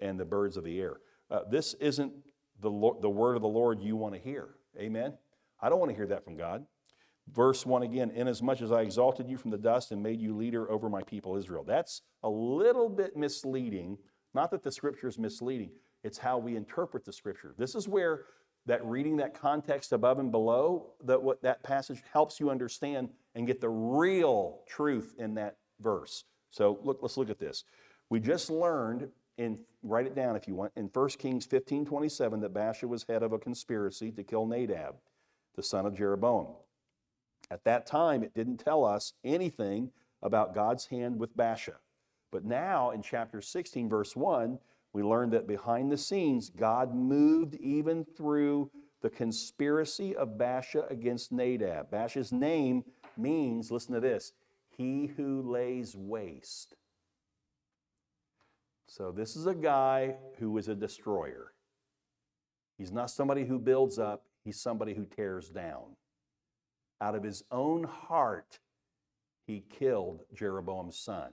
[0.02, 0.96] and the birds of the air.
[1.30, 2.12] Uh, this isn't
[2.60, 2.70] the,
[3.00, 4.56] the word of the Lord you want to hear.
[4.78, 5.14] Amen?
[5.60, 6.66] I don't want to hear that from God.
[7.32, 10.70] Verse 1 again, inasmuch as I exalted you from the dust and made you leader
[10.70, 11.64] over my people Israel.
[11.64, 13.96] That's a little bit misleading.
[14.34, 15.70] Not that the scripture is misleading,
[16.02, 17.54] it's how we interpret the scripture.
[17.56, 18.24] This is where
[18.66, 23.46] that reading that context above and below, that what that passage helps you understand and
[23.46, 26.24] get the real truth in that verse.
[26.50, 27.64] So look, let's look at this.
[28.08, 29.08] We just learned
[29.38, 33.04] in write it down if you want in 1 Kings 15 27 that Baasha was
[33.08, 34.96] head of a conspiracy to kill Nadab,
[35.56, 36.48] the son of Jeroboam.
[37.50, 39.90] At that time, it didn't tell us anything
[40.22, 41.74] about God's hand with Baasha.
[42.30, 44.58] But now in chapter 16, verse 1,
[44.92, 48.70] we learned that behind the scenes, God moved even through
[49.00, 51.90] the conspiracy of Baasha against Nadab.
[51.90, 52.84] Baasha's name
[53.16, 54.32] means, listen to this,
[54.76, 56.74] he who lays waste.
[58.86, 61.54] So, this is a guy who is a destroyer.
[62.76, 65.96] He's not somebody who builds up, he's somebody who tears down.
[67.00, 68.58] Out of his own heart,
[69.46, 71.32] he killed Jeroboam's son.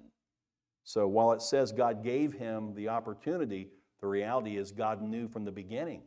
[0.84, 3.70] So, while it says God gave him the opportunity,
[4.02, 6.04] the reality is God knew from the beginning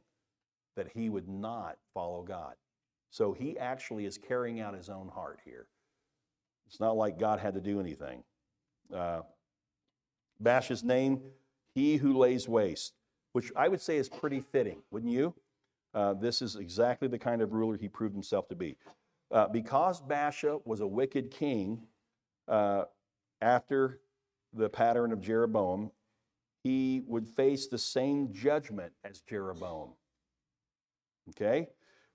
[0.76, 2.54] that he would not follow God.
[3.10, 5.66] So, he actually is carrying out his own heart here.
[6.66, 8.24] It's not like God had to do anything.
[8.92, 9.22] Uh,
[10.42, 11.20] Baasha's name
[11.74, 12.94] he who lays waste,
[13.32, 15.34] which I would say is pretty fitting, wouldn't you?
[15.94, 18.76] Uh, this is exactly the kind of ruler he proved himself to be.
[19.30, 21.82] Uh, because Baasha was a wicked king
[22.48, 22.84] uh,
[23.40, 24.00] after
[24.52, 25.90] the pattern of Jeroboam,
[26.62, 29.90] he would face the same judgment as Jeroboam.
[31.30, 31.68] Okay?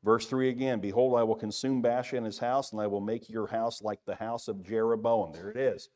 [0.03, 3.29] Verse 3 again Behold, I will consume Baasha and his house, and I will make
[3.29, 5.33] your house like the house of Jeroboam.
[5.33, 5.89] There it is.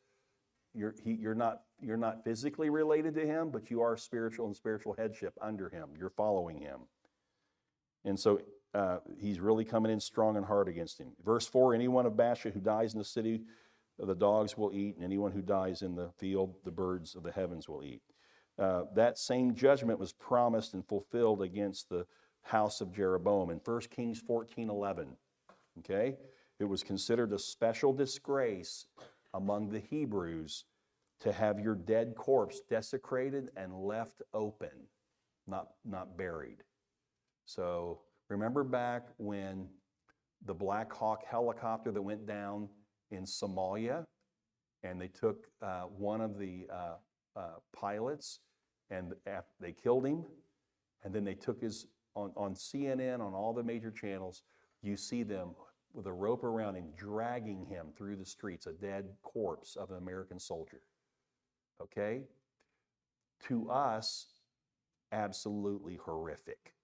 [0.74, 4.56] You're, he, you're, not, you're not physically related to him, but you are spiritual and
[4.56, 5.90] spiritual headship under him.
[5.98, 6.80] You're following him.
[8.04, 8.40] And so
[8.74, 11.12] uh, he's really coming in strong and hard against him.
[11.24, 13.42] Verse 4 Anyone of Baasha who dies in the city,
[14.06, 17.32] the dogs will eat, and anyone who dies in the field, the birds of the
[17.32, 18.02] heavens will eat.
[18.58, 22.06] Uh, that same judgment was promised and fulfilled against the
[22.42, 25.16] house of Jeroboam in 1 Kings 14 11.
[25.78, 26.16] Okay?
[26.58, 28.86] It was considered a special disgrace
[29.34, 30.64] among the Hebrews
[31.20, 34.88] to have your dead corpse desecrated and left open,
[35.46, 36.62] not, not buried.
[37.46, 39.68] So remember back when
[40.44, 42.68] the Black Hawk helicopter that went down
[43.12, 44.04] in Somalia,
[44.82, 46.94] and they took uh, one of the uh,
[47.36, 47.40] uh,
[47.74, 48.40] pilots
[48.90, 49.14] and
[49.60, 50.24] they killed him,
[51.02, 54.42] and then they took his on, on CNN on all the major channels.
[54.82, 55.50] You see them
[55.94, 59.96] with a rope around him, dragging him through the streets, a dead corpse of an
[59.96, 60.80] American soldier.
[61.80, 62.22] Okay?
[63.48, 64.26] To us,
[65.10, 66.74] absolutely horrific.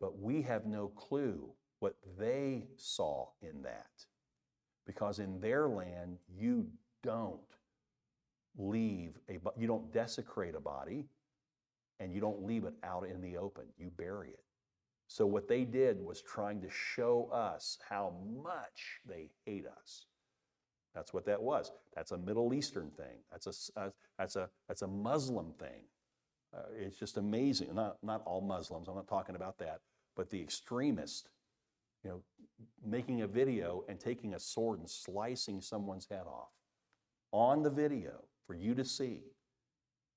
[0.00, 1.50] But we have no clue
[1.80, 4.06] what they saw in that.
[4.86, 6.66] Because in their land, you
[7.02, 7.38] don't
[8.58, 11.06] leave a, you don't desecrate a body
[11.98, 13.64] and you don't leave it out in the open.
[13.78, 14.42] You bury it.
[15.06, 20.06] So what they did was trying to show us how much they hate us.
[20.94, 21.72] That's what that was.
[21.94, 23.18] That's a Middle Eastern thing.
[23.30, 25.82] That's a, uh, that's a, that's a Muslim thing.
[26.56, 27.74] Uh, it's just amazing.
[27.74, 29.80] Not, not all Muslims, I'm not talking about that,
[30.16, 31.28] but the extremist,
[32.02, 32.22] you know,
[32.84, 36.50] making a video and taking a sword and slicing someone's head off
[37.32, 39.22] on the video for you to see.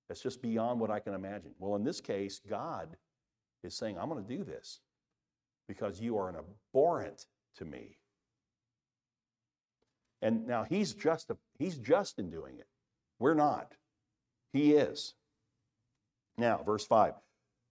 [0.07, 1.51] That's just beyond what I can imagine.
[1.59, 2.97] Well, in this case, God
[3.63, 4.79] is saying, I'm going to do this
[5.67, 7.25] because you are an abhorrent
[7.57, 7.97] to me.
[10.21, 12.67] And now he's just, a, he's just in doing it.
[13.19, 13.73] We're not.
[14.51, 15.13] He is.
[16.37, 17.13] Now, verse 5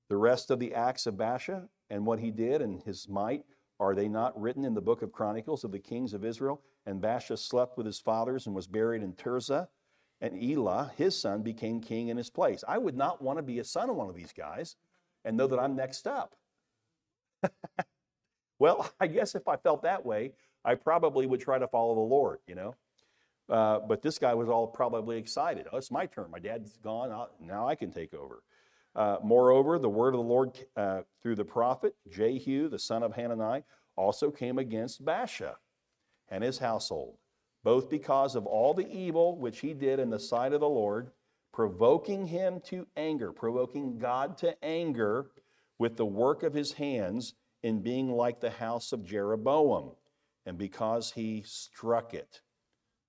[0.08, 3.44] the rest of the acts of Baasha and what he did and his might,
[3.82, 6.62] are they not written in the book of Chronicles of the kings of Israel?
[6.86, 9.68] And Baasha slept with his fathers and was buried in Tirzah.
[10.20, 12.62] And Elah, his son, became king in his place.
[12.68, 14.76] I would not want to be a son of one of these guys
[15.24, 16.36] and know that I'm next up.
[18.60, 20.32] well, I guess if I felt that way,
[20.64, 22.76] I probably would try to follow the Lord, you know.
[23.48, 25.66] Uh, but this guy was all probably excited.
[25.72, 26.30] Oh, it's my turn.
[26.30, 27.10] My dad's gone.
[27.10, 28.44] I'll, now I can take over.
[28.94, 33.14] Uh, moreover, the word of the Lord uh, through the prophet Jehu, the son of
[33.14, 33.64] Hanani,
[33.96, 35.54] also came against Baasha
[36.28, 37.16] and his household,
[37.64, 41.10] both because of all the evil which he did in the sight of the Lord,
[41.52, 45.30] provoking him to anger, provoking God to anger
[45.78, 49.92] with the work of his hands in being like the house of Jeroboam,
[50.46, 52.40] and because he struck it.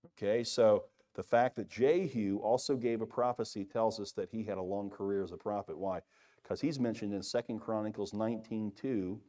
[0.05, 4.57] Okay, so the fact that Jehu also gave a prophecy tells us that he had
[4.57, 5.77] a long career as a prophet.
[5.77, 5.99] Why?
[6.41, 9.19] Because he's mentioned in Second Chronicles 19.2,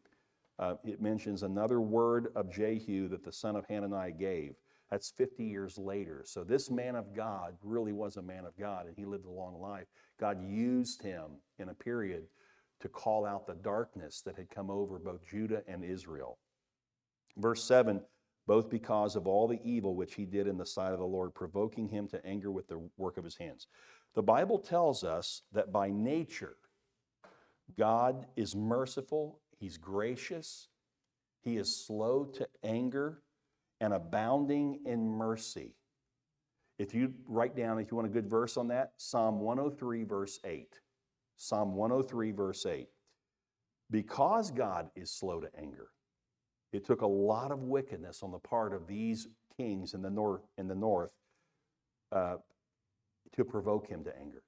[0.59, 4.55] uh, it mentions another word of Jehu that the son of Hanani gave.
[4.91, 6.23] That's 50 years later.
[6.25, 9.31] So this man of God really was a man of God and he lived a
[9.31, 9.87] long life.
[10.21, 11.25] God used him
[11.59, 12.25] in a period
[12.81, 16.39] to call out the darkness that had come over both Judah and Israel.
[17.37, 18.01] Verse 7
[18.47, 21.35] both because of all the evil which he did in the sight of the Lord,
[21.35, 23.67] provoking him to anger with the work of his hands.
[24.15, 26.57] The Bible tells us that by nature,
[27.79, 30.69] God is merciful, he's gracious,
[31.41, 33.23] he is slow to anger,
[33.81, 35.75] and abounding in mercy.
[36.79, 40.41] If you write down, if you want a good verse on that, Psalm 103, verse
[40.45, 40.81] 8.
[41.37, 42.89] Psalm 103, verse 8.
[43.91, 45.89] Because God is slow to anger,
[46.75, 50.43] it took a lot of wickedness on the part of these kings in the north,
[50.59, 51.13] in the north
[52.11, 52.37] uh,
[53.37, 54.43] to provoke him to anger.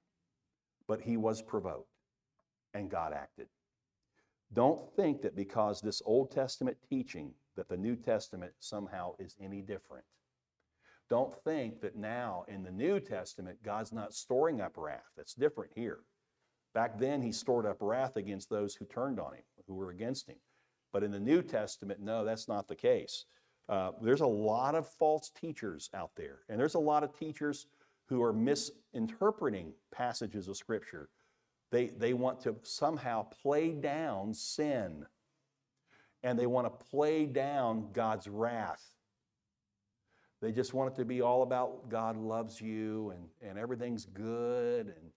[0.87, 1.89] But he was provoked,
[2.73, 3.47] and God acted.
[4.53, 9.61] Don't think that because this Old Testament teaching that the New Testament somehow is any
[9.61, 10.05] different.
[11.09, 15.11] Don't think that now in the New Testament God's not storing up wrath.
[15.15, 15.99] That's different here.
[16.73, 20.27] Back then, he stored up wrath against those who turned on him, who were against
[20.27, 20.35] him.
[20.97, 23.25] But in the New Testament, no, that's not the case.
[23.69, 27.67] Uh, there's a lot of false teachers out there, and there's a lot of teachers
[28.07, 31.09] who are misinterpreting passages of Scripture.
[31.69, 35.05] They, they want to somehow play down sin,
[36.23, 38.83] and they want to play down God's wrath.
[40.41, 44.87] They just want it to be all about God loves you and, and everything's good
[44.87, 45.11] and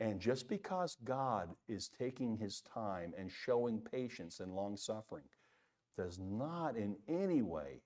[0.00, 5.24] and just because God is taking his time and showing patience and long suffering
[5.96, 7.82] does not in any way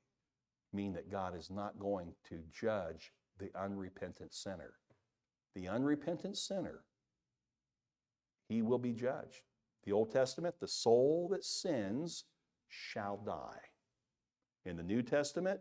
[0.73, 4.75] mean that God is not going to judge the unrepentant sinner.
[5.55, 6.85] The unrepentant sinner,
[8.49, 9.43] he will be judged.
[9.85, 12.25] The Old Testament, the soul that sins
[12.69, 13.61] shall die.
[14.65, 15.61] In the New Testament,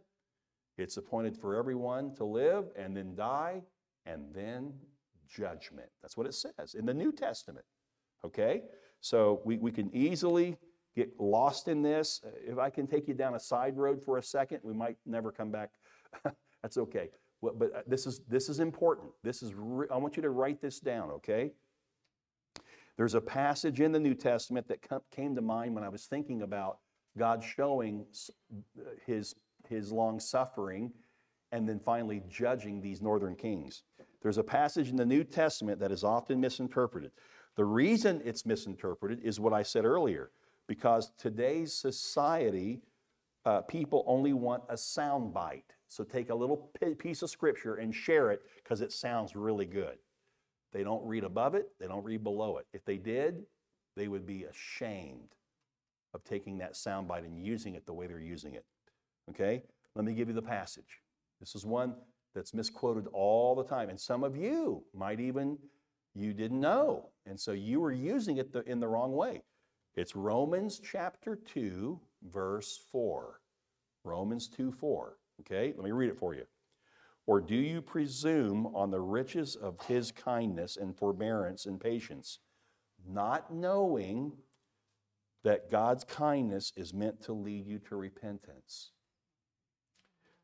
[0.78, 3.64] it's appointed for everyone to live and then die
[4.06, 4.74] and then
[5.36, 5.90] judgment.
[6.02, 7.66] That's what it says in the New Testament.
[8.26, 8.64] Okay?
[9.00, 10.58] So we, we can easily
[10.96, 12.22] get lost in this.
[12.46, 15.32] If I can take you down a side road for a second, we might never
[15.32, 15.70] come back.
[16.62, 17.10] That's okay.
[17.42, 19.10] Well, but uh, this is this is important.
[19.24, 21.52] This is re- I want you to write this down, okay?
[22.98, 24.80] There's a passage in the New Testament that
[25.12, 26.78] came to mind when I was thinking about
[27.18, 28.06] God showing
[29.08, 29.36] his
[29.68, 30.92] his long suffering
[31.52, 33.84] and then finally judging these northern kings.
[34.22, 37.12] There's a passage in the New Testament that is often misinterpreted.
[37.56, 40.32] The reason it's misinterpreted is what I said earlier,
[40.68, 42.82] because today's society,
[43.46, 45.74] uh, people only want a sound bite.
[45.88, 49.98] So take a little piece of scripture and share it because it sounds really good.
[50.72, 52.68] They don't read above it, they don't read below it.
[52.72, 53.44] If they did,
[53.98, 55.36] they would be ashamed
[56.14, 58.66] of taking that sound bite and using it the way they're using it.
[59.30, 59.64] Okay?
[59.96, 61.02] Let me give you the passage.
[61.42, 61.96] This is one
[62.34, 63.90] that's misquoted all the time.
[63.90, 65.58] And some of you might even,
[66.14, 67.10] you didn't know.
[67.26, 69.44] And so you were using it the, in the wrong way.
[69.96, 72.00] It's Romans chapter 2,
[72.32, 73.42] verse 4.
[74.04, 75.18] Romans 2 4.
[75.42, 76.46] Okay, let me read it for you.
[77.28, 82.40] Or do you presume on the riches of his kindness and forbearance and patience,
[83.08, 84.34] not knowing
[85.44, 88.92] that God's kindness is meant to lead you to repentance?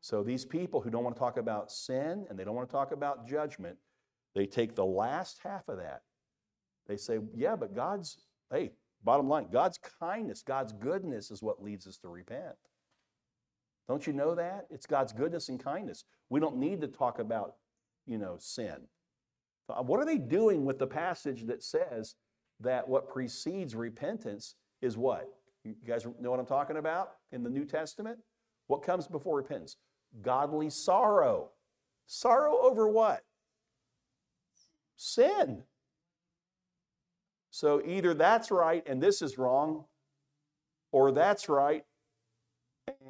[0.00, 2.72] So these people who don't want to talk about sin and they don't want to
[2.72, 3.76] talk about judgment,
[4.34, 6.02] they take the last half of that.
[6.86, 8.18] They say, yeah, but God's,
[8.52, 8.72] hey,
[9.04, 12.56] bottom line, God's kindness, God's goodness is what leads us to repent.
[13.88, 14.66] Don't you know that?
[14.70, 16.04] It's God's goodness and kindness.
[16.30, 17.54] We don't need to talk about,
[18.06, 18.76] you know, sin.
[19.68, 22.14] Uh, what are they doing with the passage that says
[22.60, 25.28] that what precedes repentance is what?
[25.64, 28.18] You guys know what I'm talking about in the New Testament?
[28.66, 29.76] What comes before repentance?
[30.22, 31.50] Godly sorrow.
[32.06, 33.24] Sorrow over what?
[34.96, 35.62] Sin.
[37.50, 39.84] So either that's right and this is wrong,
[40.92, 41.84] or that's right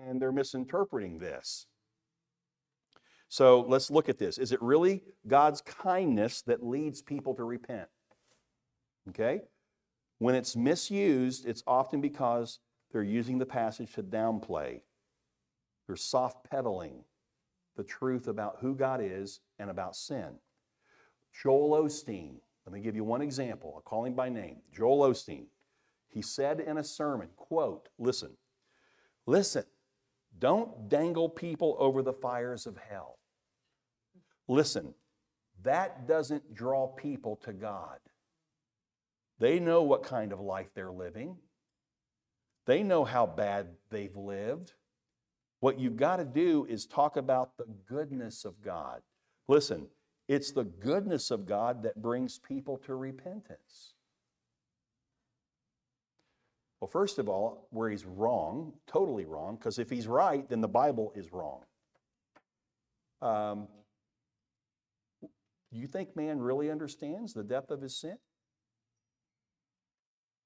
[0.06, 1.66] and they're misinterpreting this.
[3.28, 4.38] So let's look at this.
[4.38, 7.88] Is it really God's kindness that leads people to repent?
[9.10, 9.42] Okay?
[10.18, 12.58] When it's misused, it's often because
[12.90, 14.80] they're using the passage to downplay
[15.88, 17.02] they're soft pedaling
[17.76, 20.34] the truth about who God is and about sin.
[21.42, 22.34] Joel Osteen,
[22.66, 23.72] let me give you one example.
[23.74, 24.58] I'll call him by name.
[24.72, 25.46] Joel Osteen.
[26.08, 28.36] He said in a sermon, quote, listen,
[29.26, 29.64] listen,
[30.38, 33.18] don't dangle people over the fires of hell.
[34.46, 34.94] Listen,
[35.62, 37.98] that doesn't draw people to God.
[39.38, 41.36] They know what kind of life they're living.
[42.66, 44.72] They know how bad they've lived.
[45.60, 49.02] What you've got to do is talk about the goodness of God.
[49.48, 49.88] Listen,
[50.28, 53.94] it's the goodness of God that brings people to repentance.
[56.80, 60.68] Well, first of all, where he's wrong, totally wrong, because if he's right, then the
[60.68, 61.62] Bible is wrong.
[63.20, 63.66] Um,
[65.20, 68.18] do you think man really understands the depth of his sin?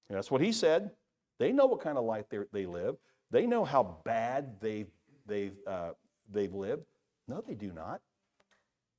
[0.09, 0.91] that's what he said.
[1.39, 2.97] They know what kind of life they live.
[3.31, 4.91] They know how bad they've
[5.27, 5.91] they've, uh,
[6.31, 6.85] they've lived?
[7.29, 8.01] No, they do not.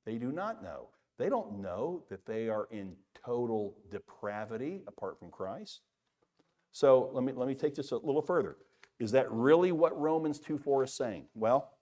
[0.04, 0.88] They do not know.
[1.18, 5.80] They don't know that they are in total depravity apart from Christ.
[6.72, 8.56] So let me, let me take this a little further.
[8.98, 11.26] Is that really what Romans 2 4 is saying?
[11.34, 11.72] Well,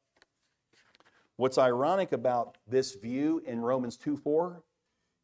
[1.37, 4.63] what's ironic about this view in Romans 2 4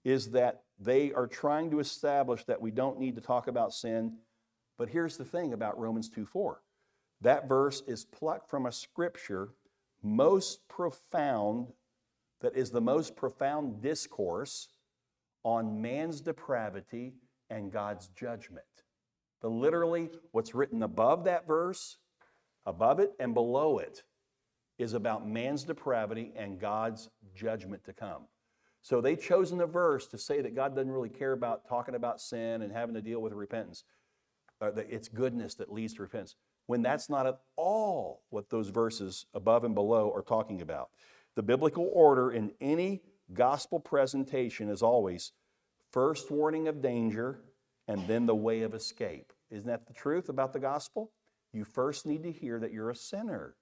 [0.04, 4.16] is that they are trying to establish that we don't need to talk about sin.
[4.78, 6.60] But here's the thing about Romans 2 4
[7.20, 9.50] that verse is plucked from a scripture
[10.02, 11.66] most profound,
[12.40, 14.68] that is the most profound discourse
[15.42, 17.14] on man's depravity
[17.50, 18.64] and God's judgment.
[19.40, 21.96] The literally, what's written above that verse,
[22.66, 24.02] above it and below it,
[24.78, 28.26] is about man's depravity and God's judgment to come.
[28.80, 32.20] So they chosen a verse to say that God doesn't really care about talking about
[32.20, 33.82] sin and having to deal with repentance.
[34.60, 36.36] It's goodness that leads to repentance
[36.68, 40.90] when that's not at all what those verses above and below are talking about.
[41.34, 43.00] The biblical order in any
[43.32, 45.32] gospel presentation is always
[45.90, 47.40] first warning of danger
[47.88, 49.32] and then the way of escape.
[49.50, 51.10] Isn't that the truth about the gospel?
[51.54, 53.56] You first need to hear that you're a sinner.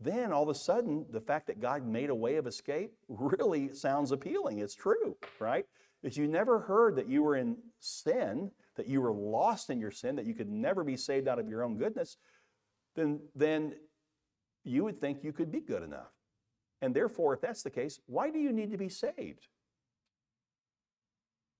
[0.00, 3.72] Then all of a sudden, the fact that God made a way of escape really
[3.72, 4.58] sounds appealing.
[4.58, 5.66] It's true, right?
[6.02, 9.90] If you never heard that you were in sin, that you were lost in your
[9.90, 12.16] sin, that you could never be saved out of your own goodness,
[12.96, 13.74] then, then
[14.64, 16.12] you would think you could be good enough.
[16.82, 19.48] And therefore, if that's the case, why do you need to be saved?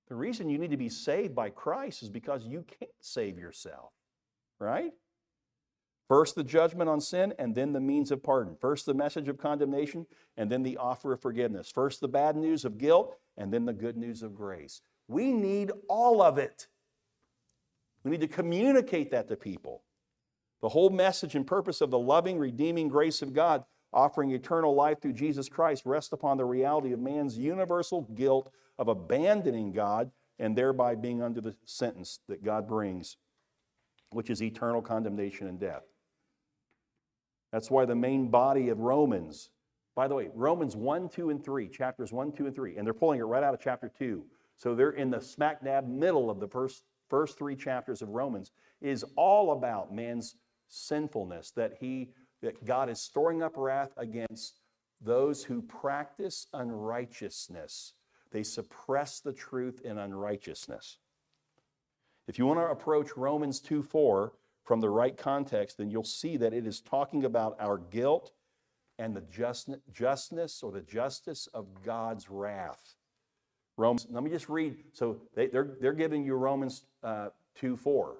[0.08, 3.92] The reason you need to be saved by Christ is because you can't save yourself,
[4.58, 4.92] right?
[6.08, 8.56] First, the judgment on sin, and then the means of pardon.
[8.60, 10.06] First, the message of condemnation,
[10.36, 11.70] and then the offer of forgiveness.
[11.70, 14.82] First, the bad news of guilt, and then the good news of grace.
[15.08, 16.68] We need all of it.
[18.04, 19.82] We need to communicate that to people.
[20.60, 25.00] The whole message and purpose of the loving, redeeming grace of God, offering eternal life
[25.00, 30.56] through Jesus Christ, rests upon the reality of man's universal guilt of abandoning God and
[30.56, 33.16] thereby being under the sentence that God brings,
[34.10, 35.84] which is eternal condemnation and death.
[37.52, 39.50] That's why the main body of Romans,
[39.94, 42.92] by the way, Romans 1, 2, and 3, chapters 1, 2, and 3, and they're
[42.92, 44.24] pulling it right out of chapter 2.
[44.56, 48.52] So they're in the smack dab middle of the first, first three chapters of Romans,
[48.80, 50.36] is all about man's
[50.68, 52.10] sinfulness, that he
[52.42, 54.60] that God is storing up wrath against
[55.00, 57.94] those who practice unrighteousness.
[58.32, 60.98] They suppress the truth in unrighteousness.
[62.26, 64.32] If you want to approach Romans 2 4
[64.62, 68.32] from the right context, then you'll see that it is talking about our guilt
[68.98, 69.24] and the
[69.92, 72.94] justness or the justice of God's wrath.
[73.76, 74.76] Romans, let me just read.
[74.92, 78.16] So they, are they're, they're giving you Romans uh, 2 4.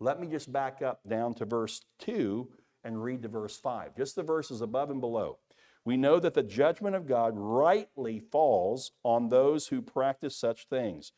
[0.00, 2.48] Let me just back up down to verse 2
[2.84, 5.38] and read to verse 5, just the verses above and below.
[5.84, 11.12] We know that the judgment of God rightly falls on those who practice such things.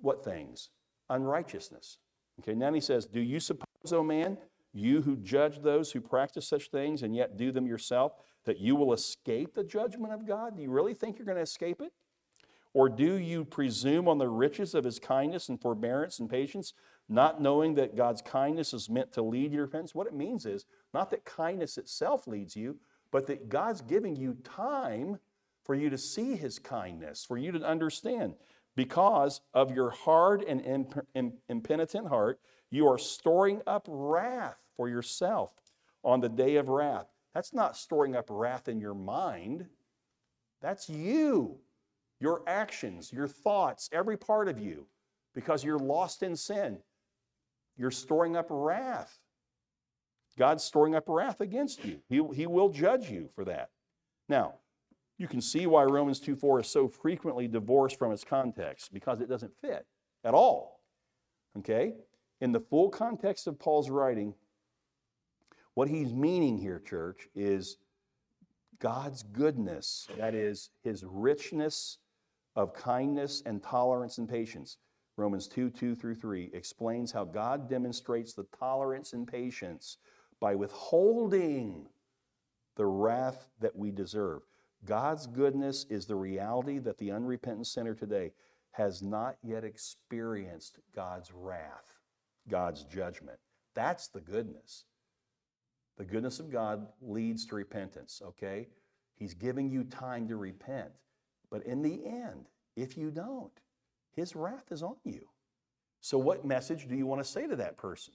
[0.00, 0.70] What things?
[1.10, 1.98] Unrighteousness.
[2.40, 4.38] Okay, now he says, Do you suppose, O man,
[4.72, 8.12] you who judge those who practice such things and yet do them yourself,
[8.44, 10.56] that you will escape the judgment of God?
[10.56, 11.92] Do you really think you're going to escape it?
[12.74, 16.74] Or do you presume on the riches of his kindness and forbearance and patience,
[17.08, 19.94] not knowing that God's kindness is meant to lead you to repentance?
[19.94, 22.78] What it means is not that kindness itself leads you,
[23.10, 25.18] but that God's giving you time
[25.64, 28.34] for you to see his kindness, for you to understand.
[28.76, 30.86] Because of your hard and
[31.48, 32.38] impenitent heart,
[32.70, 35.52] you are storing up wrath for yourself
[36.04, 37.06] on the day of wrath.
[37.34, 39.66] That's not storing up wrath in your mind,
[40.60, 41.58] that's you,
[42.20, 44.86] your actions, your thoughts, every part of you,
[45.34, 46.78] because you're lost in sin.
[47.76, 49.18] You're storing up wrath.
[50.36, 52.00] God's storing up wrath against you.
[52.08, 53.70] He, he will judge you for that.
[54.28, 54.54] Now,
[55.16, 59.20] you can see why Romans 2 4 is so frequently divorced from its context because
[59.20, 59.86] it doesn't fit
[60.24, 60.80] at all.
[61.58, 61.94] Okay?
[62.40, 64.34] In the full context of Paul's writing,
[65.74, 67.78] what he's meaning here, church, is
[68.80, 71.98] God's goodness, that is, his richness
[72.58, 74.78] of kindness and tolerance and patience.
[75.16, 79.98] Romans 2 2 through 3 explains how God demonstrates the tolerance and patience
[80.40, 81.86] by withholding
[82.74, 84.42] the wrath that we deserve.
[84.84, 88.32] God's goodness is the reality that the unrepentant sinner today
[88.72, 91.94] has not yet experienced God's wrath,
[92.48, 93.38] God's judgment.
[93.74, 94.84] That's the goodness.
[95.96, 98.66] The goodness of God leads to repentance, okay?
[99.14, 100.90] He's giving you time to repent.
[101.50, 103.52] But in the end, if you don't,
[104.14, 105.28] his wrath is on you.
[106.00, 108.14] So, what message do you want to say to that person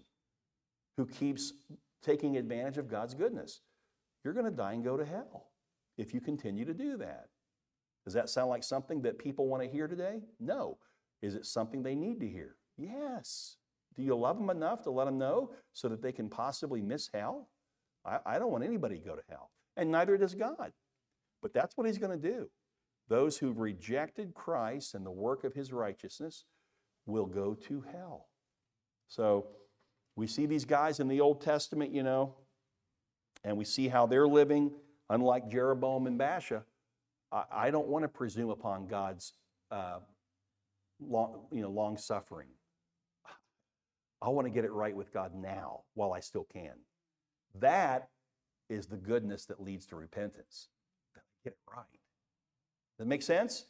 [0.98, 1.54] who keeps
[2.04, 3.62] taking advantage of God's goodness.
[4.24, 5.52] You're going to die and go to hell
[5.98, 7.28] if you continue to do that.
[8.04, 10.22] Does that sound like something that people want to hear today?
[10.40, 10.78] No.
[11.22, 12.56] Is it something they need to hear?
[12.78, 13.56] Yes.
[13.96, 17.10] Do you love them enough to let them know so that they can possibly miss
[17.14, 17.48] hell?
[18.06, 20.74] I, I don't want anybody to go to hell, and neither does God.
[21.42, 22.50] But that's what He's going to do.
[23.10, 26.46] Those who've rejected Christ and the work of His righteousness
[27.06, 28.28] will go to hell.
[29.08, 29.48] So,
[30.16, 32.36] we see these guys in the Old Testament, you know,
[33.44, 34.72] and we see how they're living,
[35.10, 36.64] unlike Jeroboam and Baasha.
[37.32, 39.34] I, I don't want to presume upon God's
[39.72, 40.00] uh,
[41.00, 42.48] long, you know, long suffering.
[44.22, 46.74] I want to get it right with God now while I still can.
[47.60, 48.10] That
[48.70, 50.70] is the goodness that leads to repentance.
[51.44, 51.86] Get it right.
[52.98, 53.66] That make sense?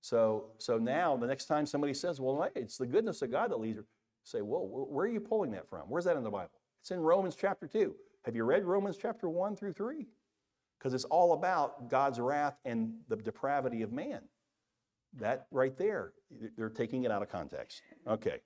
[0.00, 3.58] So, so now the next time somebody says, well, it's the goodness of God that
[3.58, 3.84] leads, her,
[4.24, 5.82] say, whoa, where are you pulling that from?
[5.88, 6.50] Where's that in the Bible?
[6.80, 7.94] It's in Romans chapter 2.
[8.24, 10.06] Have you read Romans chapter 1 through 3?
[10.78, 14.20] Because it's all about God's wrath and the depravity of man.
[15.14, 16.12] That right there,
[16.56, 17.82] they're taking it out of context.
[18.06, 18.40] Okay.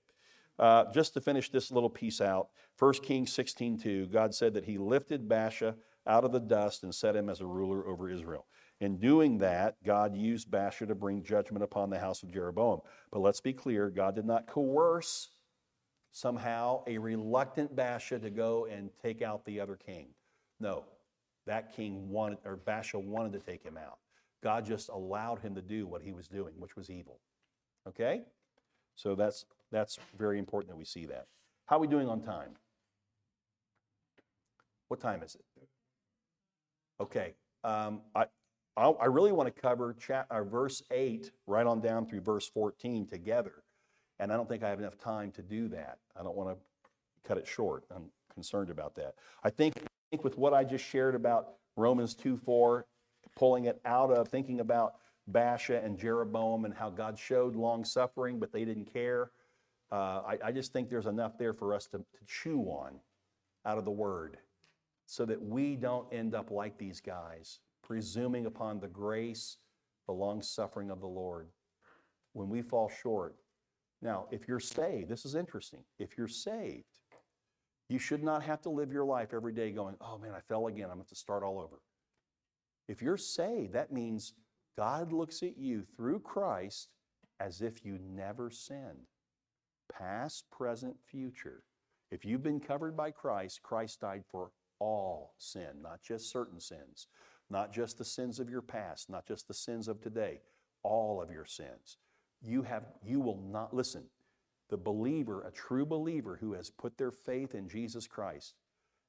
[0.59, 4.65] Uh, just to finish this little piece out, 1 Kings 16 2, God said that
[4.65, 5.75] he lifted Baasha
[6.07, 8.47] out of the dust and set him as a ruler over Israel.
[8.81, 12.81] In doing that, God used Baasha to bring judgment upon the house of Jeroboam.
[13.13, 15.29] But let's be clear God did not coerce
[16.13, 20.09] somehow a reluctant Baasha to go and take out the other king.
[20.61, 20.85] No,
[21.47, 23.99] that king wanted, or Baasha wanted to take him out.
[24.43, 27.21] God just allowed him to do what he was doing, which was evil.
[27.87, 28.23] Okay?
[28.97, 31.27] So that's that's very important that we see that.
[31.67, 32.51] How are we doing on time?
[34.89, 35.45] What time is it?
[37.01, 37.35] Okay.
[37.63, 38.27] Um, I,
[38.81, 39.95] I, I really want to cover
[40.31, 43.63] uh, verse 8 right on down through verse 14 together.
[44.19, 45.99] And I don't think I have enough time to do that.
[46.19, 47.85] I don't want to cut it short.
[47.95, 49.15] I'm concerned about that.
[49.45, 52.87] I think, I think with what I just shared about Romans 2 4,
[53.37, 54.95] pulling it out of thinking about
[55.31, 59.31] Baasha and Jeroboam and how God showed long suffering, but they didn't care.
[59.93, 63.01] Uh, I, I just think there's enough there for us to, to chew on
[63.67, 64.39] out of the word
[65.07, 69.57] so that we don't end up like these guys, presuming upon the grace,
[70.07, 71.49] the long suffering of the Lord
[72.33, 73.37] when we fall short.
[74.03, 75.81] Now, if you're saved, this is interesting.
[75.99, 76.85] If you're saved,
[77.89, 80.69] you should not have to live your life every day going, oh man, I fell
[80.69, 80.89] again.
[80.91, 81.81] I'm going to start all over.
[82.89, 84.35] If you're saved, that means
[84.79, 86.89] God looks at you through Christ
[87.41, 89.07] as if you never sinned.
[89.93, 91.63] Past, present, future.
[92.11, 97.09] If you've been covered by Christ, Christ died for all sin, not just certain sins,
[97.51, 100.41] not just the sins of your past, not just the sins of today,
[100.83, 101.99] all of your sins.
[102.41, 104.05] You have you will not listen.
[104.71, 108.55] The believer, a true believer who has put their faith in Jesus Christ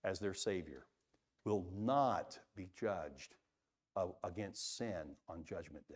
[0.03, 0.87] as their savior
[1.45, 3.35] will not be judged
[4.23, 5.95] against sin on judgment day.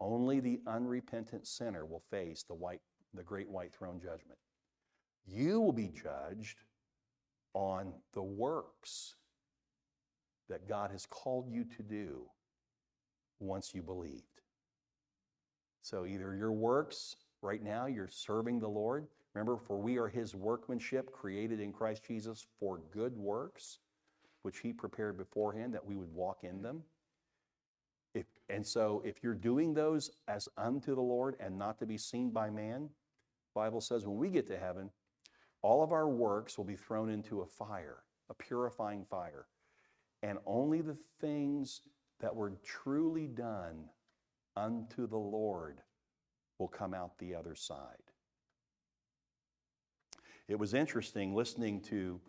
[0.00, 2.80] Only the unrepentant sinner will face the white
[3.14, 4.38] the great white throne judgment.
[5.26, 6.60] You will be judged
[7.54, 9.16] on the works
[10.48, 12.22] that God has called you to do
[13.40, 14.22] once you believed.
[15.82, 19.06] So either your works, right now, you're serving the Lord.
[19.34, 23.78] Remember, for we are his workmanship created in Christ Jesus for good works,
[24.42, 26.82] which he prepared beforehand that we would walk in them.
[28.14, 31.98] If, and so if you're doing those as unto the Lord and not to be
[31.98, 32.88] seen by man,
[33.54, 34.90] Bible says when we get to heaven,
[35.62, 37.98] all of our works will be thrown into a fire,
[38.30, 39.46] a purifying fire.
[40.22, 41.82] And only the things
[42.20, 43.84] that were truly done
[44.56, 45.80] unto the Lord
[46.58, 48.02] will come out the other side.
[50.48, 52.20] It was interesting listening to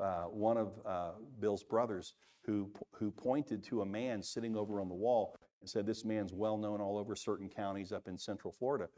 [0.00, 4.88] uh, one of uh, Bill's brothers who, who pointed to a man sitting over on
[4.88, 8.52] the wall and said, This man's well known all over certain counties up in Central
[8.52, 8.88] Florida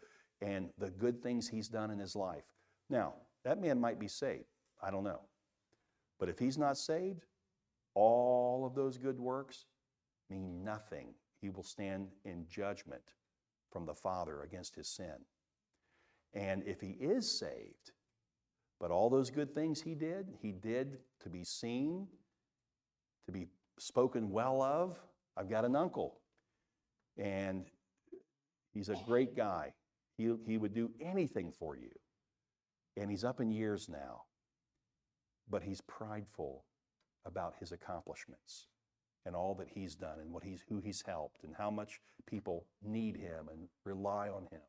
[0.41, 2.45] and the good things he's done in his life.
[2.89, 4.45] Now, that man might be saved.
[4.83, 5.21] I don't know.
[6.19, 7.25] But if he's not saved,
[7.95, 9.67] all of those good works
[10.29, 11.15] mean nothing.
[11.41, 13.03] He will stand in judgment
[13.71, 15.17] from the Father against his sin.
[16.35, 17.93] And if he is saved,
[18.79, 22.07] but all those good things he did, he did to be seen,
[23.27, 23.47] to be
[23.79, 24.99] spoken well of.
[25.37, 26.21] I've got an uncle,
[27.17, 27.67] and
[28.73, 29.73] he's a great guy.
[30.17, 31.91] He, he would do anything for you.
[32.97, 34.23] And he's up in years now,
[35.49, 36.65] but he's prideful
[37.25, 38.67] about his accomplishments
[39.27, 42.65] and all that he's done and what he's, who he's helped and how much people
[42.83, 44.61] need him and rely on him.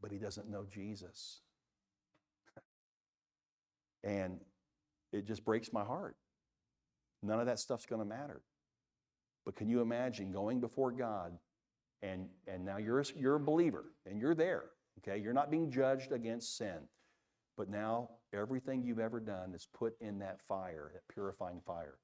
[0.00, 1.40] But he doesn't know Jesus.
[4.04, 4.40] and
[5.12, 6.16] it just breaks my heart.
[7.22, 8.40] None of that stuff's going to matter.
[9.44, 11.38] But can you imagine going before God
[12.02, 14.64] and, and now you're, you're a believer and you're there,
[14.98, 15.18] okay?
[15.18, 16.78] You're not being judged against sin.
[17.56, 21.98] But now everything you've ever done is put in that fire, that purifying fire.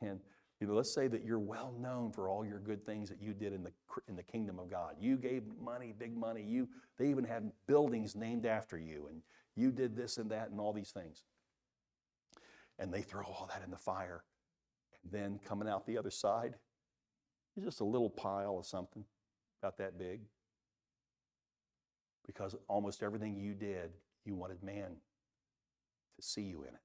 [0.00, 0.20] And
[0.60, 3.34] you know, let's say that you're well known for all your good things that you
[3.34, 3.72] did in the
[4.06, 4.94] in the kingdom of God.
[5.00, 6.42] You gave money, big money.
[6.42, 9.22] You they even had buildings named after you, and
[9.56, 11.24] you did this and that and all these things.
[12.78, 14.22] And they throw all that in the fire.
[15.02, 16.54] And then coming out the other side
[17.56, 19.04] is just a little pile of something
[19.60, 20.20] about that big.
[22.24, 23.90] Because almost everything you did
[24.24, 24.96] you wanted man
[26.16, 26.80] to see you in it.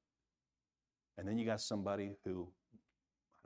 [1.18, 2.48] And then you got somebody who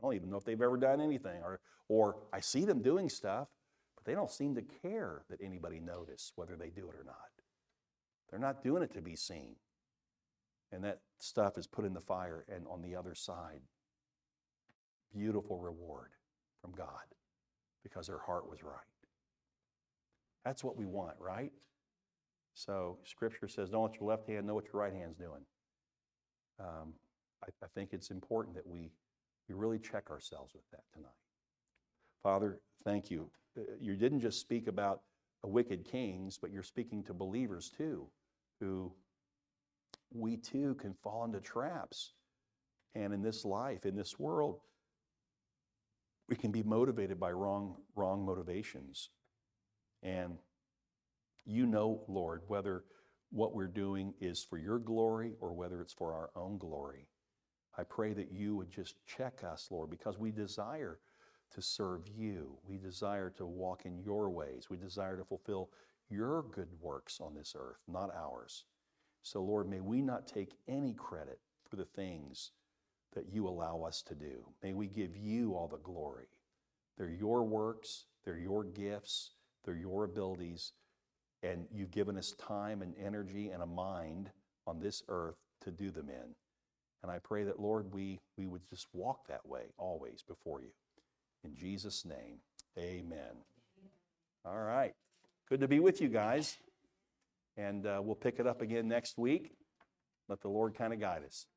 [0.02, 3.08] I don't even know if they've ever done anything, or, or I see them doing
[3.08, 3.50] stuff,
[3.96, 7.16] but they don't seem to care that anybody notice whether they do it or not.
[8.30, 9.58] They're not doing it to be seen.
[10.72, 13.60] And that stuff is put in the fire, and on the other side,
[15.14, 16.12] beautiful reward
[16.62, 16.88] from God
[17.84, 18.80] because their heart was right.
[20.44, 21.52] That's what we want, right?
[22.66, 25.42] So Scripture says, don't let your left hand know what your right hand's doing.
[26.60, 26.94] Um,
[27.44, 28.92] I, I think it's important that we,
[29.50, 31.10] we really check ourselves with that tonight.
[32.22, 33.32] Father, thank you.
[33.58, 35.02] Uh, you didn't just speak about
[35.44, 38.06] wicked kings, but you're speaking to believers too,
[38.60, 38.94] who
[40.14, 42.14] we too can fall into traps.
[42.94, 44.60] And in this life, in this world,
[46.30, 49.10] we can be motivated by wrong, wrong motivations.
[50.04, 50.38] And
[51.46, 52.84] you know, Lord, whether
[53.32, 57.08] what we're doing is for your glory or whether it's for our own glory.
[57.78, 61.00] I pray that you would just check us, Lord, because we desire
[61.54, 62.58] to serve you.
[62.68, 64.70] We desire to walk in your ways.
[64.70, 65.70] We desire to fulfill
[66.10, 68.66] your good works on this earth, not ours.
[69.24, 71.40] So, Lord, may we not take any credit
[71.70, 72.52] for the things
[73.14, 74.46] that you allow us to do.
[74.62, 76.28] May we give you all the glory.
[76.98, 79.32] They're your works, they're your gifts,
[79.64, 80.74] they're your abilities,
[81.44, 84.30] and you've given us time and energy and a mind
[84.68, 86.36] on this earth to do them in.
[87.04, 90.70] And I pray that, Lord, we, we would just walk that way always before you.
[91.44, 92.38] In Jesus' name,
[92.78, 93.44] amen.
[94.46, 94.94] All right.
[95.50, 96.58] Good to be with you guys.
[97.58, 99.52] And uh, we'll pick it up again next week.
[100.30, 101.48] Let the Lord kind of guide us.